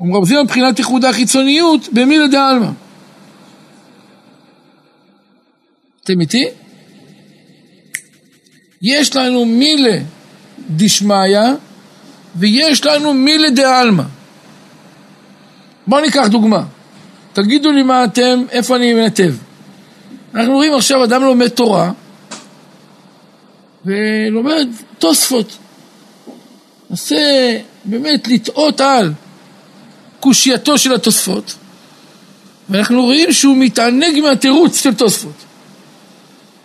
ומרמזים 0.00 0.40
מבחינת 0.40 0.78
ייחוד 0.78 1.04
החיצוניות 1.04 1.88
במילה 1.92 2.26
דעלמא 2.26 2.70
אתם 6.04 6.20
איתי? 6.20 6.44
יש 8.82 9.16
לנו 9.16 9.44
מילה 9.44 9.98
דשמיא 10.70 11.38
ויש 12.36 12.86
לנו 12.86 13.14
מילה 13.14 13.50
דעלמא 13.50 14.02
בואו 15.86 16.00
ניקח 16.00 16.26
דוגמה. 16.26 16.62
תגידו 17.32 17.72
לי 17.72 17.82
מה 17.82 18.04
אתם, 18.04 18.42
איפה 18.50 18.76
אני 18.76 18.94
מנתב. 18.94 19.34
אנחנו 20.34 20.52
רואים 20.52 20.74
עכשיו 20.74 21.04
אדם 21.04 21.22
לומד 21.22 21.48
תורה 21.48 21.92
ולומד 23.84 24.68
תוספות. 24.98 25.56
מנסה 26.90 27.58
באמת 27.84 28.28
לטעות 28.28 28.80
על 28.80 29.12
קושייתו 30.20 30.78
של 30.78 30.94
התוספות 30.94 31.54
ואנחנו 32.68 33.02
רואים 33.02 33.32
שהוא 33.32 33.56
מתענג 33.56 34.20
מהתירוץ 34.22 34.82
של 34.82 34.94
תוספות. 34.94 35.32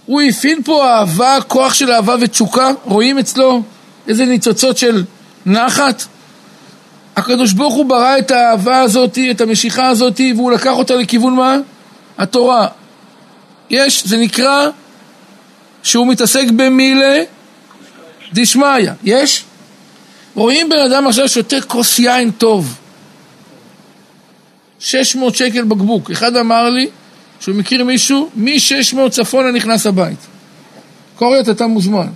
הוא 0.05 0.21
הפעיל 0.21 0.61
פה 0.65 0.89
אהבה, 0.89 1.37
כוח 1.47 1.73
של 1.73 1.91
אהבה 1.91 2.15
ותשוקה, 2.21 2.71
רואים 2.85 3.17
אצלו 3.17 3.63
איזה 4.07 4.25
ניצוצות 4.25 4.77
של 4.77 5.03
נחת. 5.45 6.03
הקדוש 7.21 7.53
ברוך 7.53 7.73
הוא 7.73 7.85
ברא 7.85 8.17
את 8.17 8.31
האהבה 8.31 8.79
הזאת, 8.79 9.17
את 9.31 9.41
המשיכה 9.41 9.87
הזאת, 9.87 10.21
והוא 10.35 10.51
לקח 10.51 10.71
אותה 10.71 10.95
לכיוון 10.95 11.35
מה? 11.35 11.57
התורה. 12.17 12.67
יש, 13.69 14.07
זה 14.07 14.17
נקרא 14.17 14.67
שהוא 15.83 16.07
מתעסק 16.07 16.45
במילה 16.55 17.23
דשמיא. 18.33 18.91
יש? 19.03 19.43
רואים 20.35 20.69
בן 20.69 20.79
אדם 20.79 21.07
עכשיו 21.07 21.29
שותה 21.29 21.61
כוס 21.61 21.99
יין 21.99 22.31
טוב. 22.31 22.77
600 24.79 25.35
שקל 25.35 25.63
בקבוק. 25.63 26.11
אחד 26.11 26.35
אמר 26.35 26.69
לי 26.69 26.87
שהוא 27.39 27.55
מכיר 27.55 27.83
מישהו, 27.83 28.29
מ-600 28.35 29.09
צפונה 29.09 29.51
נכנס 29.51 29.85
הבית. 29.85 30.19
קוריית, 31.15 31.49
אתה 31.49 31.67
מוזמן. 31.67 32.07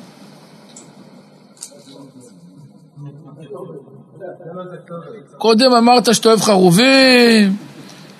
קודם 5.38 5.72
אמרת 5.72 6.16
שאתה 6.16 6.30
אוהב 6.30 6.42
חרובים, 6.42 7.56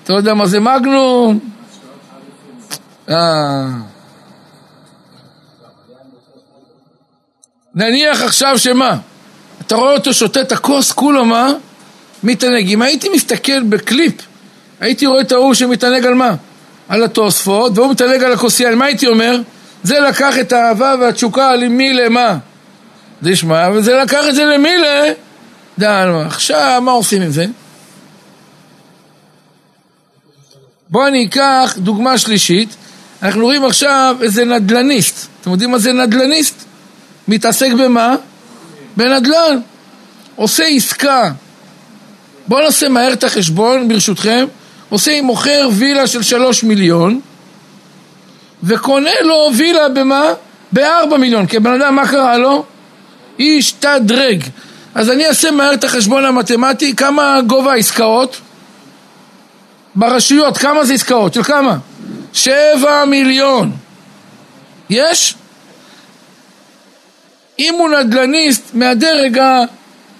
אתה 0.04 0.12
יודע 0.12 0.34
מה 0.34 0.46
זה 0.46 0.60
מגנום? 0.60 1.38
אה. 3.08 3.66
נניח 7.74 8.22
עכשיו 8.22 8.58
שמה? 8.58 8.98
אתה 9.60 9.76
רואה 9.76 9.92
אותו 9.92 10.14
שותה 10.14 10.40
את 10.40 10.52
הכוס, 10.52 10.92
כולו 10.92 11.24
מה? 11.24 11.52
מתענג. 12.22 12.68
אם 12.68 12.82
הייתי 12.82 13.08
מסתכל 13.08 13.62
בקליפ, 13.62 14.14
הייתי 14.80 15.06
רואה 15.06 15.20
את 15.20 15.32
ההוא 15.32 15.54
שמתענג 15.54 16.06
על 16.06 16.14
מה? 16.14 16.34
על 16.88 17.02
התוספות, 17.02 17.78
והוא 17.78 17.90
מתענג 17.90 18.22
על 18.24 18.32
הכוסייה, 18.32 18.74
מה 18.74 18.84
הייתי 18.84 19.06
אומר? 19.06 19.40
זה 19.82 20.00
לקח 20.00 20.38
את 20.38 20.52
האהבה 20.52 20.94
והתשוקה 21.00 21.56
למי 21.56 21.92
למה? 21.92 22.38
זה 23.22 23.30
ישמע, 23.30 23.68
וזה 23.74 23.96
לקח 23.96 24.24
את 24.28 24.34
זה 24.34 24.44
למי 24.44 24.78
ל... 24.78 24.84
דעלמא. 25.78 26.26
עכשיו, 26.26 26.80
מה 26.84 26.92
עושים 26.92 27.22
עם 27.22 27.30
זה? 27.30 27.46
בואו 30.88 31.06
אני 31.06 31.26
אקח 31.26 31.74
דוגמה 31.78 32.18
שלישית. 32.18 32.76
אנחנו 33.22 33.44
רואים 33.44 33.64
עכשיו 33.64 34.16
איזה 34.22 34.44
נדלניסט. 34.44 35.26
אתם 35.40 35.50
יודעים 35.50 35.70
מה 35.70 35.78
זה 35.78 35.92
נדלניסט? 35.92 36.64
מתעסק 37.28 37.72
במה? 37.72 38.14
בנדל"ן. 38.96 39.58
עושה 40.36 40.64
עסקה. 40.64 41.32
בואו 42.48 42.64
נעשה 42.64 42.88
מהר 42.88 43.12
את 43.12 43.24
החשבון, 43.24 43.88
ברשותכם. 43.88 44.46
עושה 44.88 45.12
עם 45.12 45.24
מוכר 45.24 45.68
וילה 45.72 46.06
של 46.06 46.22
שלוש 46.22 46.64
מיליון 46.64 47.20
וקונה 48.62 49.20
לו 49.22 49.50
וילה 49.56 49.88
במה? 49.88 50.22
בארבע 50.72 51.16
מיליון. 51.16 51.46
כי 51.46 51.56
הבן 51.56 51.82
אדם, 51.82 51.96
מה 51.96 52.08
קרה 52.08 52.38
לו? 52.38 52.64
איש 53.38 53.72
תדרג. 53.72 54.42
אז 54.96 55.10
אני 55.10 55.26
אעשה 55.26 55.50
מהר 55.50 55.74
את 55.74 55.84
החשבון 55.84 56.24
המתמטי, 56.24 56.96
כמה 56.96 57.40
גובה 57.46 57.72
העסקאות? 57.72 58.40
ברשויות, 59.94 60.58
כמה 60.58 60.84
זה 60.84 60.94
עסקאות? 60.94 61.34
של 61.34 61.42
כמה? 61.42 61.78
שבע 62.32 63.04
מיליון. 63.04 63.72
יש? 64.90 65.34
אם 67.58 67.74
הוא 67.78 67.88
נדל"ניסט 67.88 68.62
מהדרג 68.74 69.38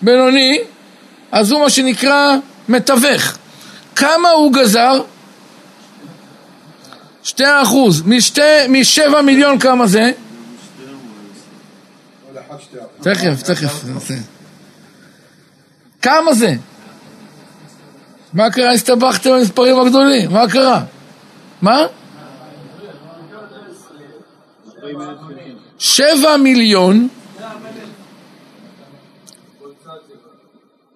הבינוני, 0.03 0.59
אז 1.33 1.51
הוא 1.51 1.61
מה 1.61 1.71
שנקרא 1.71 2.37
מתווך. 2.69 3.39
כמה 3.95 4.29
הוא 4.29 4.53
גזר? 4.53 5.03
שתי 7.23 7.45
אחוז. 7.63 8.03
משתי, 8.07 8.41
משבע 8.69 9.23
מיליון 9.23 9.59
כמה 9.59 9.87
זה? 9.87 10.11
תכף, 13.03 13.43
תכף. 13.43 14.36
כמה 16.03 16.35
זה? 16.35 16.55
מה 18.33 18.51
קרה? 18.51 18.73
הסתבכתם 18.73 19.31
במספרים 19.31 19.81
הגדולים, 19.81 20.33
מה 20.33 20.51
קרה? 20.51 20.83
מה? 21.63 21.87
שבע 25.79 26.37
מיליון 26.37 27.09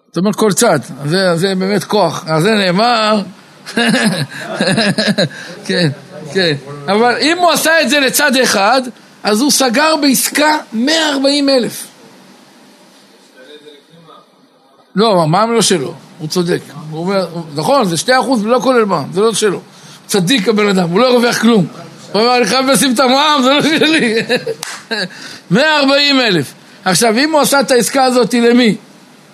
זאת 0.08 0.16
אומרת 0.16 0.36
כל 0.36 0.52
צד, 0.52 0.78
זה 1.34 1.54
באמת 1.58 1.84
כוח, 1.84 2.24
על 2.28 2.42
זה 2.42 2.50
נאמר, 2.50 3.22
כן, 5.66 5.88
כן, 6.34 6.54
אבל 6.86 7.16
אם 7.20 7.38
הוא 7.38 7.50
עשה 7.50 7.82
את 7.82 7.90
זה 7.90 8.00
לצד 8.00 8.36
אחד, 8.36 8.82
אז 9.22 9.40
הוא 9.40 9.50
סגר 9.50 9.96
בעסקה 9.96 10.58
140 10.72 11.48
אלף. 11.48 11.89
לא, 14.94 15.26
מע"מ 15.26 15.52
לא 15.52 15.62
שלו, 15.62 15.94
הוא 16.18 16.28
צודק. 16.28 16.60
הוא 16.90 17.00
אומר, 17.00 17.26
נכון, 17.54 17.84
זה 17.84 17.96
שתי 17.96 18.18
אחוז 18.18 18.44
ולא 18.44 18.58
כולל 18.62 18.84
מע"מ, 18.84 19.12
זה 19.12 19.20
לא 19.20 19.34
שלו. 19.34 19.60
צדיק 20.06 20.48
הבן 20.48 20.68
אדם, 20.68 20.90
הוא 20.90 21.00
לא 21.00 21.06
ירוויח 21.06 21.40
כלום. 21.40 21.66
הוא 22.12 22.22
אומר, 22.22 22.36
אני 22.36 22.46
חייב 22.46 22.66
לשים 22.66 22.94
את 22.94 23.00
המע"מ, 23.00 23.42
זה 23.42 23.50
לא 23.50 23.62
שלי. 23.62 24.14
140 25.50 26.20
אלף. 26.20 26.54
עכשיו, 26.84 27.18
אם 27.18 27.32
הוא 27.32 27.40
עשה 27.40 27.60
את 27.60 27.70
העסקה 27.70 28.04
הזאת 28.04 28.34
למי? 28.34 28.76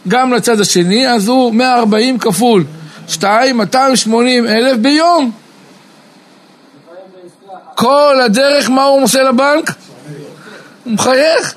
גם 0.08 0.32
לצד 0.32 0.60
השני, 0.60 1.08
אז 1.08 1.28
הוא 1.28 1.54
140 1.54 2.18
כפול 2.18 2.64
2, 3.08 3.56
280 3.56 4.46
אלף 4.46 4.76
ביום. 4.76 5.30
כל 7.74 8.20
הדרך, 8.24 8.70
מה 8.70 8.84
הוא 8.84 9.02
עושה 9.02 9.22
לבנק? 9.22 9.72
הוא 10.84 10.92
מחייך, 10.92 11.54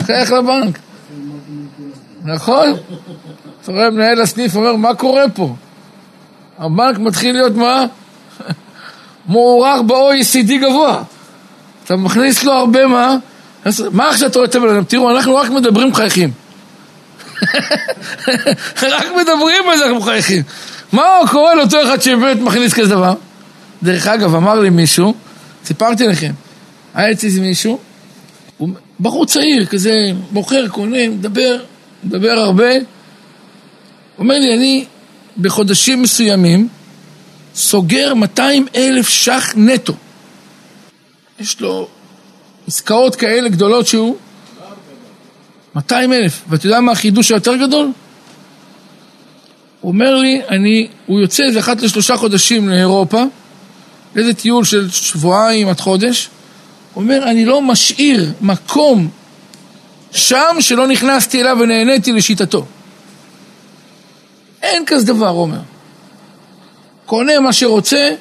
מחייך 0.00 0.32
לבנק. 0.32 0.78
נכון? 2.24 2.76
אתה 3.62 3.72
רואה 3.72 3.90
מנהל 3.90 4.20
הסניף 4.20 4.56
אומר, 4.56 4.76
מה 4.76 4.94
קורה 4.94 5.28
פה? 5.34 5.54
הבנק 6.58 6.98
מתחיל 6.98 7.32
להיות 7.34 7.56
מה? 7.56 7.86
מוערך 9.26 9.80
ב-OECD 9.86 10.52
גבוה. 10.62 11.02
אתה 11.84 11.96
מכניס 11.96 12.44
לו 12.44 12.52
הרבה 12.52 12.86
מה? 12.86 13.16
מה 13.90 14.08
עכשיו 14.08 14.28
אתה 14.28 14.38
רואה 14.38 14.48
את 14.48 14.54
הבן? 14.54 14.84
תראו, 14.84 15.10
אנחנו 15.10 15.36
רק 15.36 15.50
מדברים 15.50 15.88
מחייכים. 15.88 16.30
רק 18.82 19.06
מדברים 19.20 19.68
על 19.70 19.78
זה, 19.78 19.84
אנחנו 19.84 19.98
מחייכים. 19.98 20.42
מה 20.92 21.02
קורה 21.30 21.54
לאותו 21.54 21.82
אחד 21.82 22.02
שבאמת 22.02 22.40
מכניס 22.40 22.74
כזה 22.74 22.88
דבר? 22.88 23.14
דרך 23.82 24.06
אגב, 24.06 24.34
אמר 24.34 24.60
לי 24.60 24.70
מישהו, 24.70 25.14
סיפרתי 25.64 26.06
לכם, 26.06 26.32
היה 26.94 27.12
אצלי 27.12 27.40
מישהו, 27.40 27.78
הוא 28.58 28.68
בחור 29.00 29.26
צעיר, 29.26 29.66
כזה 29.66 29.94
מוכר, 30.32 30.68
קונה, 30.68 31.08
מדבר, 31.08 31.56
מדבר 32.04 32.30
הרבה. 32.30 32.72
אומר 34.18 34.38
לי, 34.38 34.54
אני 34.54 34.84
בחודשים 35.40 36.02
מסוימים 36.02 36.68
סוגר 37.54 38.14
200 38.14 38.66
אלף 38.74 39.08
ש"ח 39.08 39.52
נטו. 39.56 39.94
יש 41.40 41.60
לו 41.60 41.88
עסקאות 42.66 43.16
כאלה 43.16 43.48
גדולות 43.48 43.86
שהוא... 43.86 44.16
200 45.74 46.12
אלף. 46.12 46.42
ואתה 46.48 46.66
יודע 46.66 46.80
מה 46.80 46.92
החידוש 46.92 47.30
היותר 47.30 47.56
גדול? 47.56 47.90
הוא 49.80 49.92
אומר 49.92 50.16
לי, 50.16 50.42
אני, 50.48 50.88
הוא 51.06 51.20
יוצא 51.20 51.42
איזה 51.42 51.58
אחת 51.58 51.82
לשלושה 51.82 52.16
חודשים 52.16 52.68
לאירופה, 52.68 53.22
איזה 54.16 54.34
טיול 54.34 54.64
של 54.64 54.90
שבועיים 54.90 55.68
עד 55.68 55.80
חודש, 55.80 56.28
הוא 56.94 57.02
אומר, 57.02 57.22
אני 57.30 57.44
לא 57.44 57.62
משאיר 57.62 58.32
מקום 58.40 59.08
שם 60.12 60.56
שלא 60.60 60.86
נכנסתי 60.86 61.40
אליו 61.40 61.56
ונהניתי 61.60 62.12
לשיטתו. 62.12 62.66
אין 64.62 64.84
כזה 64.86 65.06
דבר, 65.06 65.28
אומר. 65.28 65.60
קונה 67.06 67.40
מה 67.40 67.52
שרוצה, 67.52 68.14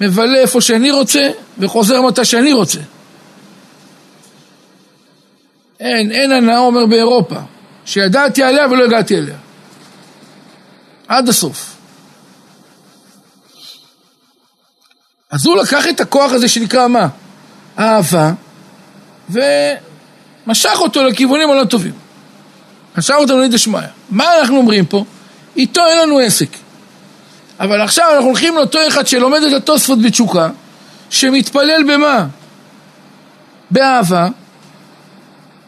מבלה 0.00 0.38
איפה 0.38 0.60
שאני 0.60 0.90
רוצה, 0.90 1.30
וחוזר 1.58 2.02
מתי 2.02 2.24
שאני 2.24 2.52
רוצה. 2.52 2.80
אין, 5.80 6.12
אין 6.12 6.32
הנאה, 6.32 6.58
אומר 6.58 6.86
באירופה, 6.86 7.36
שידעתי 7.84 8.42
עליה 8.42 8.66
ולא 8.66 8.84
הגעתי 8.84 9.18
אליה. 9.18 9.36
עד 11.08 11.28
הסוף. 11.28 11.76
אז 15.30 15.46
הוא 15.46 15.56
לקח 15.56 15.86
את 15.86 16.00
הכוח 16.00 16.32
הזה 16.32 16.48
שנקרא 16.48 16.88
מה? 16.88 17.08
אהבה, 17.78 18.32
ומשך 19.30 20.76
אותו 20.76 21.02
לכיוונים 21.02 21.50
הלא 21.50 21.64
טובים. 21.64 21.92
משך 22.98 23.14
אותו 23.18 23.38
ללידי 23.38 23.58
שמיא. 23.58 23.80
מה 24.10 24.38
אנחנו 24.38 24.56
אומרים 24.56 24.86
פה? 24.86 25.04
איתו 25.56 25.80
אין 25.86 25.98
לנו 25.98 26.18
עסק. 26.18 26.48
אבל 27.60 27.80
עכשיו 27.80 28.06
אנחנו 28.14 28.26
הולכים 28.26 28.54
לאותו 28.54 28.78
אחד 28.88 29.06
שלומד 29.06 29.42
את 29.42 29.52
התוספות 29.52 30.02
בתשוקה, 30.02 30.48
שמתפלל 31.10 31.82
במה? 31.82 32.26
באהבה, 33.70 34.28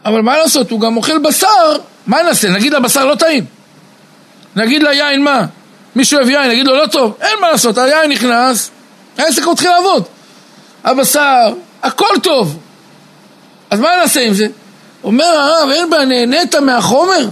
אבל 0.05 0.21
מה 0.21 0.37
לעשות, 0.37 0.71
הוא 0.71 0.79
גם 0.79 0.97
אוכל 0.97 1.17
בשר, 1.17 1.77
מה 2.07 2.23
נעשה? 2.23 2.49
נגיד 2.49 2.73
לבשר 2.73 3.05
לא 3.05 3.15
טעים. 3.15 3.45
נגיד 4.55 4.83
ליין 4.83 5.23
מה? 5.23 5.45
מישהו 5.95 6.17
אוהב 6.17 6.29
יין, 6.29 6.49
נגיד 6.49 6.67
לו 6.67 6.75
לא 6.75 6.87
טוב, 6.87 7.17
אין 7.21 7.39
מה 7.41 7.51
לעשות, 7.51 7.77
היין 7.77 8.11
נכנס, 8.11 8.71
העסק 9.17 9.47
מתחיל 9.47 9.69
לעבוד. 9.69 10.03
הבשר, 10.83 11.53
הכל 11.83 12.19
טוב. 12.23 12.57
אז 13.69 13.79
מה 13.79 13.89
נעשה 14.01 14.21
עם 14.21 14.33
זה? 14.33 14.47
אומר 15.03 15.25
הרב, 15.25 15.69
אין 15.69 15.89
בעיה, 15.89 16.05
נהנית 16.05 16.55
מהחומר? 16.55 17.29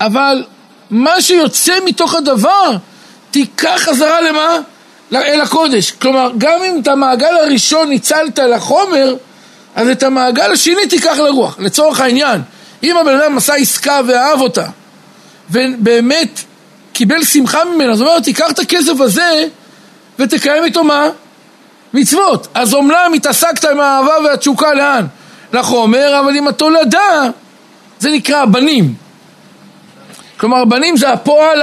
אבל 0.00 0.44
מה 0.90 1.20
שיוצא 1.20 1.74
מתוך 1.84 2.14
הדבר, 2.14 2.70
תיקח 3.30 3.80
חזרה 3.84 4.20
למה? 4.20 4.58
אל 5.14 5.40
הקודש. 5.40 5.90
כלומר, 5.90 6.30
גם 6.38 6.62
אם 6.62 6.80
את 6.82 6.88
המעגל 6.88 7.36
הראשון 7.36 7.88
ניצלת 7.88 8.38
לחומר, 8.38 9.14
אז 9.74 9.88
את 9.88 10.02
המעגל 10.02 10.52
השני 10.52 10.86
תיקח 10.90 11.18
לרוח. 11.18 11.56
לצורך 11.58 12.00
העניין, 12.00 12.42
אם 12.82 12.96
הבן 12.96 13.20
אדם 13.20 13.36
עשה 13.36 13.54
עסקה 13.54 14.00
ואהב 14.06 14.40
אותה, 14.40 14.66
ובאמת 15.50 16.40
קיבל 16.92 17.24
שמחה 17.24 17.64
ממנה, 17.64 17.96
זאת 17.96 18.06
אומרת, 18.06 18.22
תיקח 18.22 18.50
את 18.50 18.58
הכסף 18.58 19.00
הזה 19.00 19.46
ותקיים 20.18 20.64
איתו 20.64 20.84
מה? 20.84 21.08
מצוות. 21.94 22.48
אז 22.54 22.74
אומנם 22.74 23.12
התעסקת 23.14 23.64
עם 23.64 23.80
האהבה 23.80 24.14
והתשוקה 24.24 24.74
לאן? 24.74 25.06
לחומר, 25.52 26.20
אבל 26.20 26.36
עם 26.36 26.48
התולדה 26.48 27.30
זה 27.98 28.10
נקרא 28.10 28.42
הבנים. 28.42 29.05
כלומר, 30.36 30.56
הבנים 30.56 30.96
זה 30.96 31.12
הפועל 31.12 31.62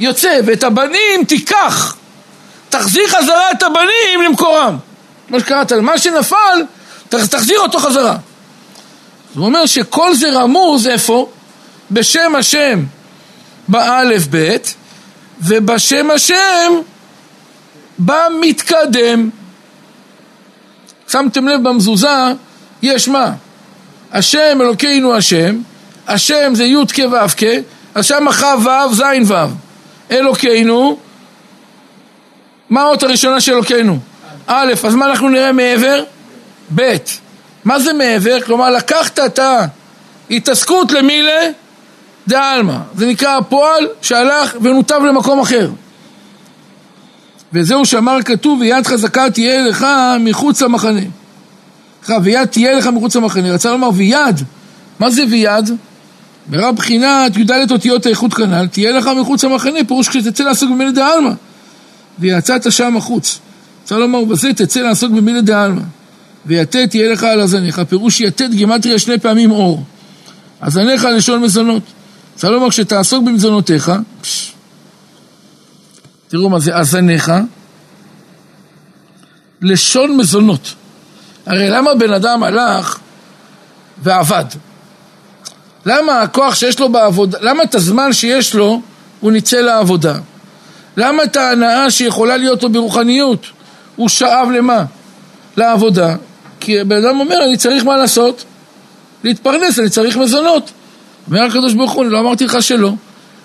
היוצא, 0.00 0.40
ואת 0.44 0.64
הבנים 0.64 1.24
תיקח. 1.28 1.96
תחזיר 2.68 3.08
חזרה 3.08 3.50
את 3.50 3.62
הבנים 3.62 4.22
למקורם. 4.26 4.76
מה 5.28 5.40
שקראת, 5.40 5.72
מה 5.72 5.98
שנפל, 5.98 6.62
תחזיר 7.08 7.58
אותו 7.58 7.78
חזרה. 7.78 8.16
הוא 9.34 9.46
אומר 9.46 9.66
שכל 9.66 10.14
זה 10.14 10.30
רמוז 10.30 10.86
איפה? 10.86 11.28
בשם 11.90 12.34
השם 12.34 12.84
באלף 13.68 14.26
בית, 14.26 14.74
ובשם 15.40 16.10
השם 16.10 16.72
במתקדם. 17.98 19.30
שמתם 21.08 21.48
לב 21.48 21.68
במזוזה, 21.68 22.32
יש 22.82 23.08
מה? 23.08 23.32
השם 24.12 24.58
אלוקינו 24.60 25.14
השם, 25.14 25.60
השם 26.08 26.54
זה 26.54 26.64
י' 26.64 26.76
ו' 26.76 27.28
כ', 27.36 27.42
אז 27.94 28.06
שם 28.06 28.32
כ' 28.32 28.44
ו' 28.64 28.94
ז' 28.94 29.02
ו'. 29.30 29.34
אלוקינו, 30.10 30.98
מה 32.70 32.80
האות 32.82 33.02
הראשונה 33.02 33.40
של 33.40 33.52
אלוקינו? 33.52 33.98
א', 34.46 34.72
אז 34.84 34.94
מה 34.94 35.06
אנחנו 35.06 35.28
נראה 35.28 35.52
מעבר? 35.52 36.02
ב'. 36.74 36.96
מה 37.64 37.80
זה 37.80 37.92
מעבר? 37.92 38.40
כלומר, 38.40 38.70
לקחת 38.70 39.18
את 39.18 39.40
ההתעסקות 40.30 40.92
למילה 40.92 41.40
דעלמא. 42.28 42.76
זה 42.96 43.06
נקרא 43.06 43.36
הפועל 43.36 43.88
שהלך 44.02 44.56
ונותב 44.60 45.00
למקום 45.08 45.40
אחר. 45.40 45.70
וזהו 47.52 47.84
שאמר 47.84 48.18
כתוב, 48.24 48.60
ויד 48.60 48.86
חזקה 48.86 49.30
תהיה 49.30 49.62
לך 49.62 49.86
מחוץ 50.20 50.62
למחנה. 50.62 51.00
ויד 52.22 52.44
תהיה 52.44 52.74
לך 52.74 52.86
מחוץ 52.86 53.16
למחנה. 53.16 53.52
רצה 53.52 53.70
לומר 53.70 53.90
ויד. 53.94 54.42
מה 54.98 55.10
זה 55.10 55.22
ויד? 55.30 55.70
ברב 56.48 56.76
בחינת 56.76 57.36
י"ד 57.36 57.70
אותיות 57.70 58.06
האיכות 58.06 58.34
כנ"ל, 58.34 58.66
תהיה 58.66 58.90
לך 58.90 59.10
מחוץ 59.20 59.44
למחנה, 59.44 59.78
פירוש 59.88 60.08
כשתצא 60.08 60.44
לעסוק 60.44 60.70
במילה 60.70 60.90
דעלמא. 60.90 61.30
ויצאת 62.18 62.72
שם 62.72 62.96
החוץ. 62.96 63.38
רוצה 63.82 63.96
לומר, 63.96 64.24
בזה 64.24 64.52
תצא 64.54 64.80
לעסוק 64.80 65.12
במילה 65.12 65.40
דעלמא. 65.40 65.80
ויתד 66.46 66.86
תהיה 66.86 67.12
לך 67.12 67.24
על 67.24 67.40
הזניך, 67.40 67.80
פירוש 67.88 68.20
יתד 68.20 68.52
גימטריה 68.52 68.98
שני 68.98 69.18
פעמים 69.18 69.50
אור. 69.50 69.84
הזניך 70.62 71.04
לשון 71.04 71.42
מזונות. 71.42 71.82
רוצה 72.34 72.50
לומר, 72.50 72.70
כשתעסוק 72.70 73.24
במזונותיך, 73.24 73.92
פש, 74.20 74.52
תראו 76.28 76.48
מה 76.50 76.58
זה 76.58 76.76
הזניך, 76.76 77.32
לשון 79.62 80.16
מזונות. 80.16 80.74
הרי 81.46 81.70
למה 81.70 81.94
בן 81.94 82.12
אדם 82.12 82.42
הלך 82.42 82.98
ועבד? 84.02 84.44
למה 85.86 86.22
הכוח 86.22 86.54
שיש 86.54 86.80
לו 86.80 86.88
בעבודה, 86.88 87.38
למה 87.40 87.62
את 87.62 87.74
הזמן 87.74 88.12
שיש 88.12 88.54
לו 88.54 88.80
הוא 89.20 89.32
ניצל 89.32 89.60
לעבודה? 89.60 90.14
למה 90.96 91.24
את 91.24 91.36
ההנאה 91.36 91.90
שיכולה 91.90 92.36
להיות 92.36 92.62
לו 92.62 92.70
ברוחניות 92.70 93.46
הוא 93.96 94.08
שאב 94.08 94.48
למה? 94.50 94.84
לעבודה. 95.56 96.14
כי 96.60 96.80
הבן 96.80 97.04
אדם 97.04 97.20
אומר, 97.20 97.44
אני 97.44 97.56
צריך 97.56 97.84
מה 97.84 97.96
לעשות? 97.96 98.44
להתפרנס, 99.24 99.78
אני 99.78 99.90
צריך 99.90 100.16
מזונות. 100.16 100.70
אומר 101.26 101.42
הקדוש 101.42 101.74
ברוך 101.74 101.92
הוא, 101.92 102.04
אני 102.04 102.12
לא 102.12 102.18
אמרתי 102.20 102.44
לך 102.44 102.62
שלא, 102.62 102.92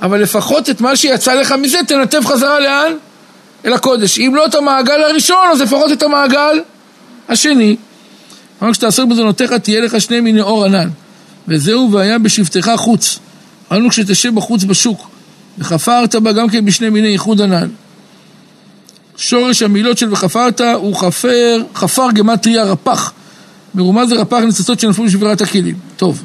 אבל 0.02 0.22
לפחות 0.22 0.70
את 0.70 0.82
מה 0.82 0.96
שיצא 0.96 1.34
לך 1.34 1.52
מזה 1.52 1.78
תנתב 1.88 2.26
חזרה 2.26 2.60
לאן? 2.60 2.94
אל 3.66 3.74
הקודש. 3.74 4.20
אם 4.20 4.36
לא 4.36 4.46
את 4.46 4.56
המעגל 4.56 5.04
הראשון, 5.04 5.48
אז 5.52 5.62
לפחות 5.62 5.92
את 5.92 6.04
המעגל 6.04 6.60
השני. 7.30 7.76
אמר 8.64 8.72
כשתעסוק 8.72 9.10
בזונותיך 9.10 9.54
תהיה 9.54 9.82
לך 9.82 10.02
שני 10.02 10.20
מיני 10.20 10.42
אור 10.42 10.66
ענן. 10.66 10.90
וזהו 11.48 11.91
והיה 11.91 12.20
בשבתך 12.20 12.72
חוץ. 12.76 13.20
אמרנו 13.72 13.89
כשתשב 13.89 14.36
בחוץ 14.36 14.64
בשוק, 14.64 15.10
וחפרת 15.58 16.16
בה 16.16 16.32
גם 16.32 16.50
כן 16.50 16.66
בשני 16.66 16.89
מיני 16.89 17.08
ייחוד 17.08 17.41
ענן. 17.41 17.70
שורש 19.18 19.62
המילות 19.62 19.98
של 19.98 20.14
וחפרת 20.14 20.62
הוא 20.62 20.96
חפר, 20.96 21.64
חפר 21.76 22.12
גמטריה 22.12 22.64
רפ"ח. 22.64 23.12
מרומז 23.76 24.12
לרפ"ח 24.12 24.38
ניצוצות 24.38 24.80
שנפלו 24.80 25.06
בשבירת 25.06 25.41
הכלים. 25.41 25.76
טוב. 25.98 26.24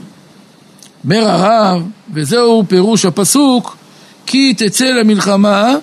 אומר 1.05 1.29
הרב, 1.29 1.83
וזהו 2.15 2.65
פירוש 2.69 3.05
הפסוק, 3.05 3.77
כי 4.27 4.55
תצא 4.55 4.85
למלחמה, 4.85 5.75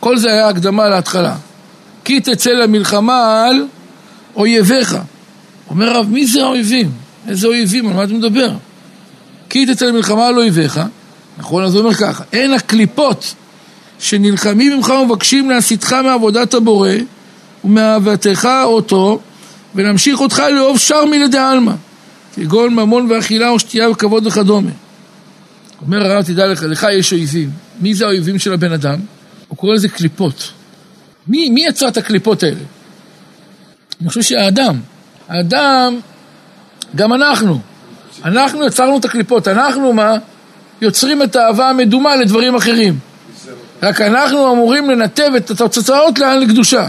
כל 0.00 0.18
זה 0.18 0.28
היה 0.28 0.48
הקדמה 0.48 0.88
להתחלה. 0.88 1.36
כי 2.04 2.20
תצא 2.20 2.50
למלחמה 2.50 3.44
על 3.44 3.66
אויביך. 4.36 4.96
אומר 5.70 5.88
הרב, 5.88 6.06
מי 6.10 6.26
זה 6.26 6.42
האויבים? 6.42 7.05
איזה 7.28 7.46
אויבים? 7.46 7.88
על 7.88 7.94
מה 7.94 8.04
אתה 8.04 8.12
מדבר? 8.12 8.50
כי 9.50 9.66
תצא 9.66 9.86
למלחמה 9.86 10.26
על 10.26 10.36
אויביך, 10.36 10.80
נכון? 11.38 11.64
אז 11.64 11.74
הוא 11.74 11.82
אומר 11.82 11.94
ככה, 11.94 12.24
אין 12.32 12.52
הקליפות 12.52 13.34
שנלחמים 13.98 14.76
ממך 14.76 14.88
ומבקשים 14.88 15.50
להסיתך 15.50 15.92
מעבודת 15.92 16.54
הבורא 16.54 16.90
ומאהבתך 17.64 18.48
אותו 18.64 19.20
ולהמשיך 19.74 20.20
אותך 20.20 20.42
לאהוב 20.54 20.78
שאר 20.78 21.04
מלדי 21.04 21.38
עלמא 21.38 21.72
כגון 22.34 22.74
ממון 22.74 23.10
ואכילה 23.10 23.48
או 23.48 23.58
שתייה 23.58 23.90
וכבוד 23.90 24.26
וכדומה. 24.26 24.70
אומר 25.82 26.10
הרב 26.10 26.24
תדע 26.24 26.46
לך, 26.46 26.62
לך 26.62 26.86
יש 26.92 27.12
אויבים. 27.12 27.50
מי 27.80 27.94
זה 27.94 28.04
האויבים 28.04 28.38
של 28.38 28.52
הבן 28.52 28.72
אדם? 28.72 28.98
הוא 29.48 29.58
קורא 29.58 29.74
לזה 29.74 29.88
קליפות. 29.88 30.52
מי, 31.28 31.50
מי 31.50 31.64
יצר 31.68 31.88
את 31.88 31.96
הקליפות 31.96 32.42
האלה? 32.42 32.60
אני 34.00 34.08
חושב 34.08 34.22
שהאדם. 34.22 34.76
האדם, 35.28 36.00
גם 36.94 37.12
אנחנו. 37.12 37.60
אנחנו 38.24 38.66
יצרנו 38.66 38.98
את 38.98 39.04
הקליפות. 39.04 39.48
אנחנו 39.48 39.92
מה? 39.92 40.16
יוצרים 40.80 41.22
את 41.22 41.36
האהבה 41.36 41.68
המדומה 41.68 42.16
לדברים 42.16 42.54
אחרים. 42.54 42.98
רק 43.82 44.00
אנחנו 44.00 44.52
אמורים 44.52 44.90
לנתב 44.90 45.30
את 45.36 45.50
התוצאות 45.50 46.18
לאן 46.18 46.38
לקדושה. 46.38 46.88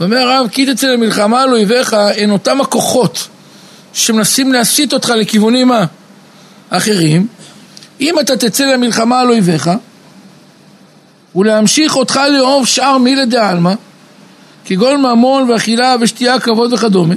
אומר 0.00 0.16
הרב, 0.16 0.48
כי 0.52 0.74
תצא 0.74 0.86
למלחמה 0.86 1.42
על 1.42 1.52
אויביך, 1.52 1.96
הן 2.16 2.30
אותם 2.30 2.60
הכוחות 2.60 3.28
שמנסים 3.92 4.52
להסיט 4.52 4.92
אותך 4.92 5.08
לכיוונים 5.08 5.70
האחרים. 6.70 7.26
אם 8.00 8.20
אתה 8.20 8.36
תצא 8.36 8.64
למלחמה 8.64 9.20
על 9.20 9.28
אויביך, 9.28 9.70
ולהמשיך 11.36 11.96
אותך 11.96 12.20
לאהוב 12.32 12.66
שאר 12.66 12.98
מילי 12.98 13.26
דעלמא, 13.26 13.74
כגון 14.64 15.02
ממון 15.02 15.50
ואכילה 15.50 15.96
ושתייה, 16.00 16.40
כבוד 16.40 16.72
וכדומה, 16.72 17.14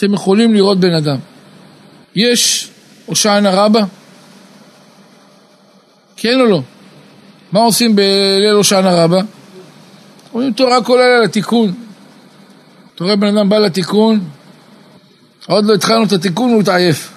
אתם 0.00 0.14
יכולים 0.14 0.54
לראות 0.54 0.80
בן 0.80 0.94
אדם. 0.94 1.16
יש 2.14 2.70
הושענא 3.06 3.48
רבה? 3.48 3.80
כן 6.16 6.40
או 6.40 6.46
לא? 6.46 6.62
מה 7.52 7.60
עושים 7.60 7.96
בליל 7.96 8.54
הושענא 8.54 8.88
רבה? 8.88 9.20
אומרים 10.34 10.52
תורה 10.52 10.84
כל 10.84 10.98
לילה 11.02 11.24
לתיקון. 11.24 11.74
אתה 12.94 13.04
רואה 13.04 13.16
בן 13.16 13.36
אדם 13.36 13.48
בא 13.48 13.58
לתיקון, 13.58 14.20
עוד 15.46 15.64
לא 15.64 15.74
התחלנו 15.74 16.04
את 16.04 16.12
התיקון 16.12 16.50
והוא 16.50 16.62
התעייף. 16.62 17.12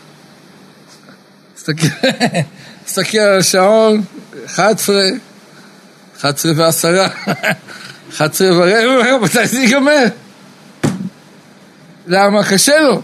תסתכל 2.85 3.19
על 3.19 3.39
השעון, 3.39 4.01
11, 4.45 4.95
11 6.19 6.51
ועשרה, 6.55 7.07
11 8.13 8.47
ורבע, 8.51 9.17
מתי 9.21 9.47
זה 9.47 9.59
ייגמר? 9.59 10.05
למה? 12.07 12.43
קשה 12.43 12.81
לו. 12.81 13.01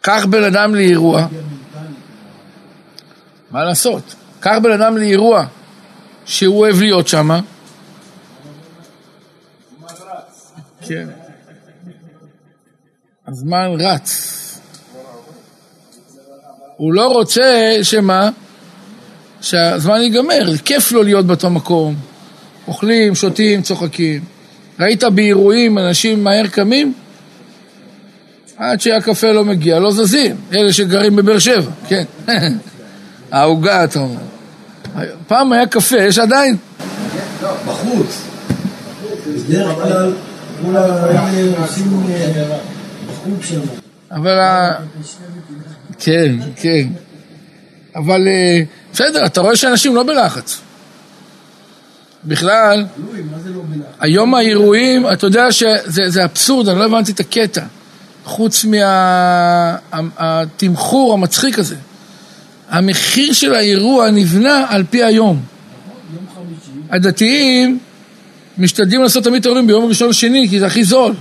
קח 0.00 0.26
בן 0.30 0.44
אדם 0.44 0.74
לאירוע, 0.74 1.26
מה 3.50 3.64
לעשות? 3.64 4.14
קח 4.40 4.54
בן 4.62 4.70
אדם 4.70 4.96
לאירוע 4.96 5.46
שהוא 6.24 6.58
אוהב 6.58 6.80
להיות 6.80 7.08
שם. 7.08 7.30
כן. 10.80 11.08
הזמן 13.28 13.66
רץ. 13.78 14.34
הוא 16.76 16.92
לא 16.92 17.06
רוצה 17.06 17.76
שמה? 17.82 18.30
שהזמן 19.40 20.00
ייגמר, 20.00 20.56
כיף 20.64 20.92
לו 20.92 21.02
להיות 21.02 21.26
באותו 21.26 21.50
מקום. 21.50 21.94
אוכלים, 22.68 23.14
שותים, 23.14 23.62
צוחקים. 23.62 24.24
ראית 24.80 25.04
באירועים 25.04 25.78
אנשים 25.78 26.24
מהר 26.24 26.46
קמים? 26.46 26.92
עד 28.56 28.80
שהקפה 28.80 29.32
לא 29.32 29.44
מגיע, 29.44 29.78
לא 29.78 29.92
זזים. 29.92 30.36
אלה 30.52 30.72
שגרים 30.72 31.16
בבאר 31.16 31.38
שבע, 31.38 31.70
כן. 31.88 32.04
העוגה, 33.32 33.84
אתה 33.84 33.98
אומר. 33.98 34.20
פעם 35.26 35.52
היה 35.52 35.66
קפה, 35.66 35.96
יש 35.96 36.18
עדיין? 36.18 36.56
בחוץ. 37.66 38.22
בדרך 39.48 39.74
כלל 39.74 40.12
כולם 40.62 40.90
עושים 41.62 42.06
בחוץ 43.08 43.44
שם. 43.44 43.60
אבל 44.10 44.38
ה... 44.38 44.74
כן, 45.98 46.34
כן. 46.56 46.88
אבל 47.96 48.28
אה, 48.28 48.60
בסדר, 48.92 49.26
אתה 49.26 49.40
רואה 49.40 49.56
שאנשים 49.56 49.94
לא 49.94 50.02
בלחץ. 50.02 50.60
בכלל, 52.24 52.84
היום 54.00 54.34
האירועים, 54.34 55.12
אתה 55.12 55.26
יודע 55.26 55.52
שזה 55.52 56.24
אבסורד, 56.24 56.68
אני 56.68 56.78
לא 56.78 56.84
הבנתי 56.84 57.12
את 57.12 57.20
הקטע. 57.20 57.62
חוץ 58.24 58.64
מהתמחור 60.18 61.14
המצחיק 61.14 61.58
הזה. 61.58 61.76
המחיר 62.70 63.32
של 63.32 63.54
האירוע 63.54 64.10
נבנה 64.10 64.66
על 64.68 64.84
פי 64.90 65.04
היום. 65.04 65.40
הדתיים 66.90 67.78
משתדלים 68.58 69.02
לעשות 69.02 69.24
תמיד 69.24 69.44
אירועים 69.44 69.66
ביום 69.66 69.84
ראשון 69.84 70.12
שני, 70.12 70.48
כי 70.48 70.60
זה 70.60 70.66
הכי 70.66 70.84
זול. 70.84 71.14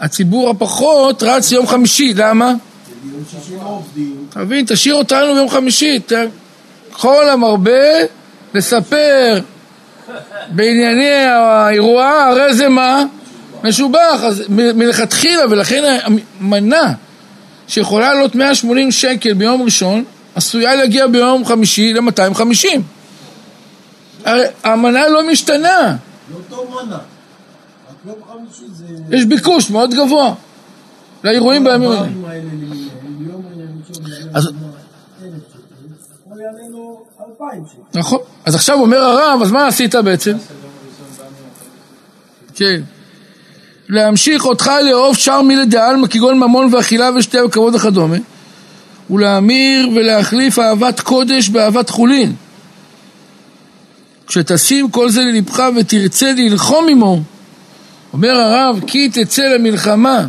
הציבור 0.00 0.50
הפחות 0.50 1.22
רץ 1.22 1.52
יום 1.52 1.66
חמישי, 1.66 2.14
למה? 2.16 2.54
אתה 4.30 4.40
מבין, 4.40 4.64
תשאיר 4.68 4.94
אותנו 4.94 5.34
ביום 5.34 5.48
חמישי, 5.48 6.00
כל 6.92 7.28
המרבה 7.28 7.80
לספר 8.54 9.40
בענייני 10.48 11.24
האירוע, 11.24 12.08
הרי 12.08 12.54
זה 12.54 12.68
מה? 12.68 13.04
משובח, 13.64 14.20
אז 14.22 14.42
מלכתחילה, 14.48 15.42
ולכן 15.50 15.98
המנה 16.40 16.92
שיכולה 17.68 18.14
לעלות 18.14 18.34
180 18.34 18.90
שקל 18.90 19.34
ביום 19.34 19.62
ראשון, 19.62 20.04
עשויה 20.34 20.74
להגיע 20.74 21.06
ביום 21.06 21.44
חמישי 21.44 21.92
ל-250. 21.92 22.80
הרי 24.24 24.44
המנה 24.64 25.08
לא 25.08 25.30
משתנה. 25.30 25.96
יש 29.10 29.24
ביקוש 29.24 29.70
מאוד 29.70 29.94
גבוה 29.94 30.34
לאירועים 31.24 31.64
בימים 31.64 31.90
האלה. 31.90 32.08
אז... 34.34 34.48
נכון. 37.94 38.18
אז 38.44 38.54
עכשיו 38.54 38.80
אומר 38.80 38.98
הרב, 38.98 39.42
אז 39.42 39.50
מה 39.50 39.66
עשית 39.66 39.94
בעצם? 39.94 40.36
כן. 42.54 42.80
להמשיך 43.88 44.44
אותך 44.44 44.70
לאהוב 44.84 45.16
שאר 45.16 45.42
מילי 45.42 45.66
דעלמא 45.66 46.06
כגון 46.06 46.38
ממון 46.38 46.74
ואכילה 46.74 47.10
ושתייה 47.16 47.44
וכבוד 47.44 47.74
וכדומה 47.74 48.16
ולהמיר 49.10 49.88
ולהחליף 49.88 50.58
אהבת 50.58 51.00
קודש 51.00 51.48
באהבת 51.48 51.90
חולין 51.90 52.34
כשתשים 54.26 54.90
כל 54.90 55.10
זה 55.10 55.20
ללבך 55.20 55.62
ותרצה 55.76 56.32
ללחום 56.36 56.88
עמו 56.88 57.20
אומר 58.12 58.30
הרב 58.30 58.80
כי 58.86 59.08
תצא 59.08 59.42
למלחמה 59.42 60.26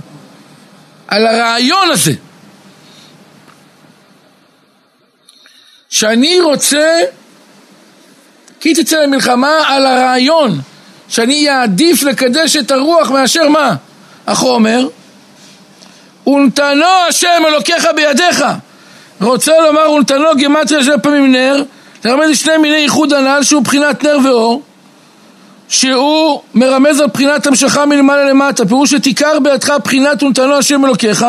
על 1.07 1.27
הרעיון 1.27 1.87
הזה 1.91 2.13
שאני 5.93 6.39
רוצה 6.41 7.01
כי 8.59 8.73
תצא 8.73 9.03
למלחמה 9.03 9.51
על 9.67 9.85
הרעיון 9.85 10.59
שאני 11.09 11.49
אעדיף 11.49 12.03
לקדש 12.03 12.55
את 12.55 12.71
הרוח 12.71 13.11
מאשר 13.11 13.49
מה? 13.49 13.75
החומר. 14.27 14.87
ונתנו 16.27 16.85
השם 17.09 17.43
אלוקיך 17.47 17.87
בידיך. 17.95 18.45
רוצה 19.21 19.51
לומר 19.59 19.91
ונתנו 19.91 20.35
גימטריה 20.35 20.83
של 20.83 20.97
פעמים 21.03 21.31
נר, 21.31 21.63
לרמז 22.05 22.29
לשני 22.29 22.57
מיני 22.57 22.77
ייחוד 22.77 23.13
הנ"ל 23.13 23.43
שהוא 23.43 23.61
בחינת 23.61 24.03
נר 24.03 24.17
ואור, 24.23 24.61
שהוא 25.69 26.41
מרמז 26.53 26.99
על 26.99 27.07
בחינת 27.07 27.47
המשכה 27.47 27.85
מלמעלה 27.85 28.23
למטה, 28.29 28.65
פירוש 28.65 28.91
שתיקר 28.91 29.39
בידך 29.39 29.73
בחינת 29.83 30.23
ונתנו 30.23 30.55
השם 30.55 30.85
אלוקיך, 30.85 31.25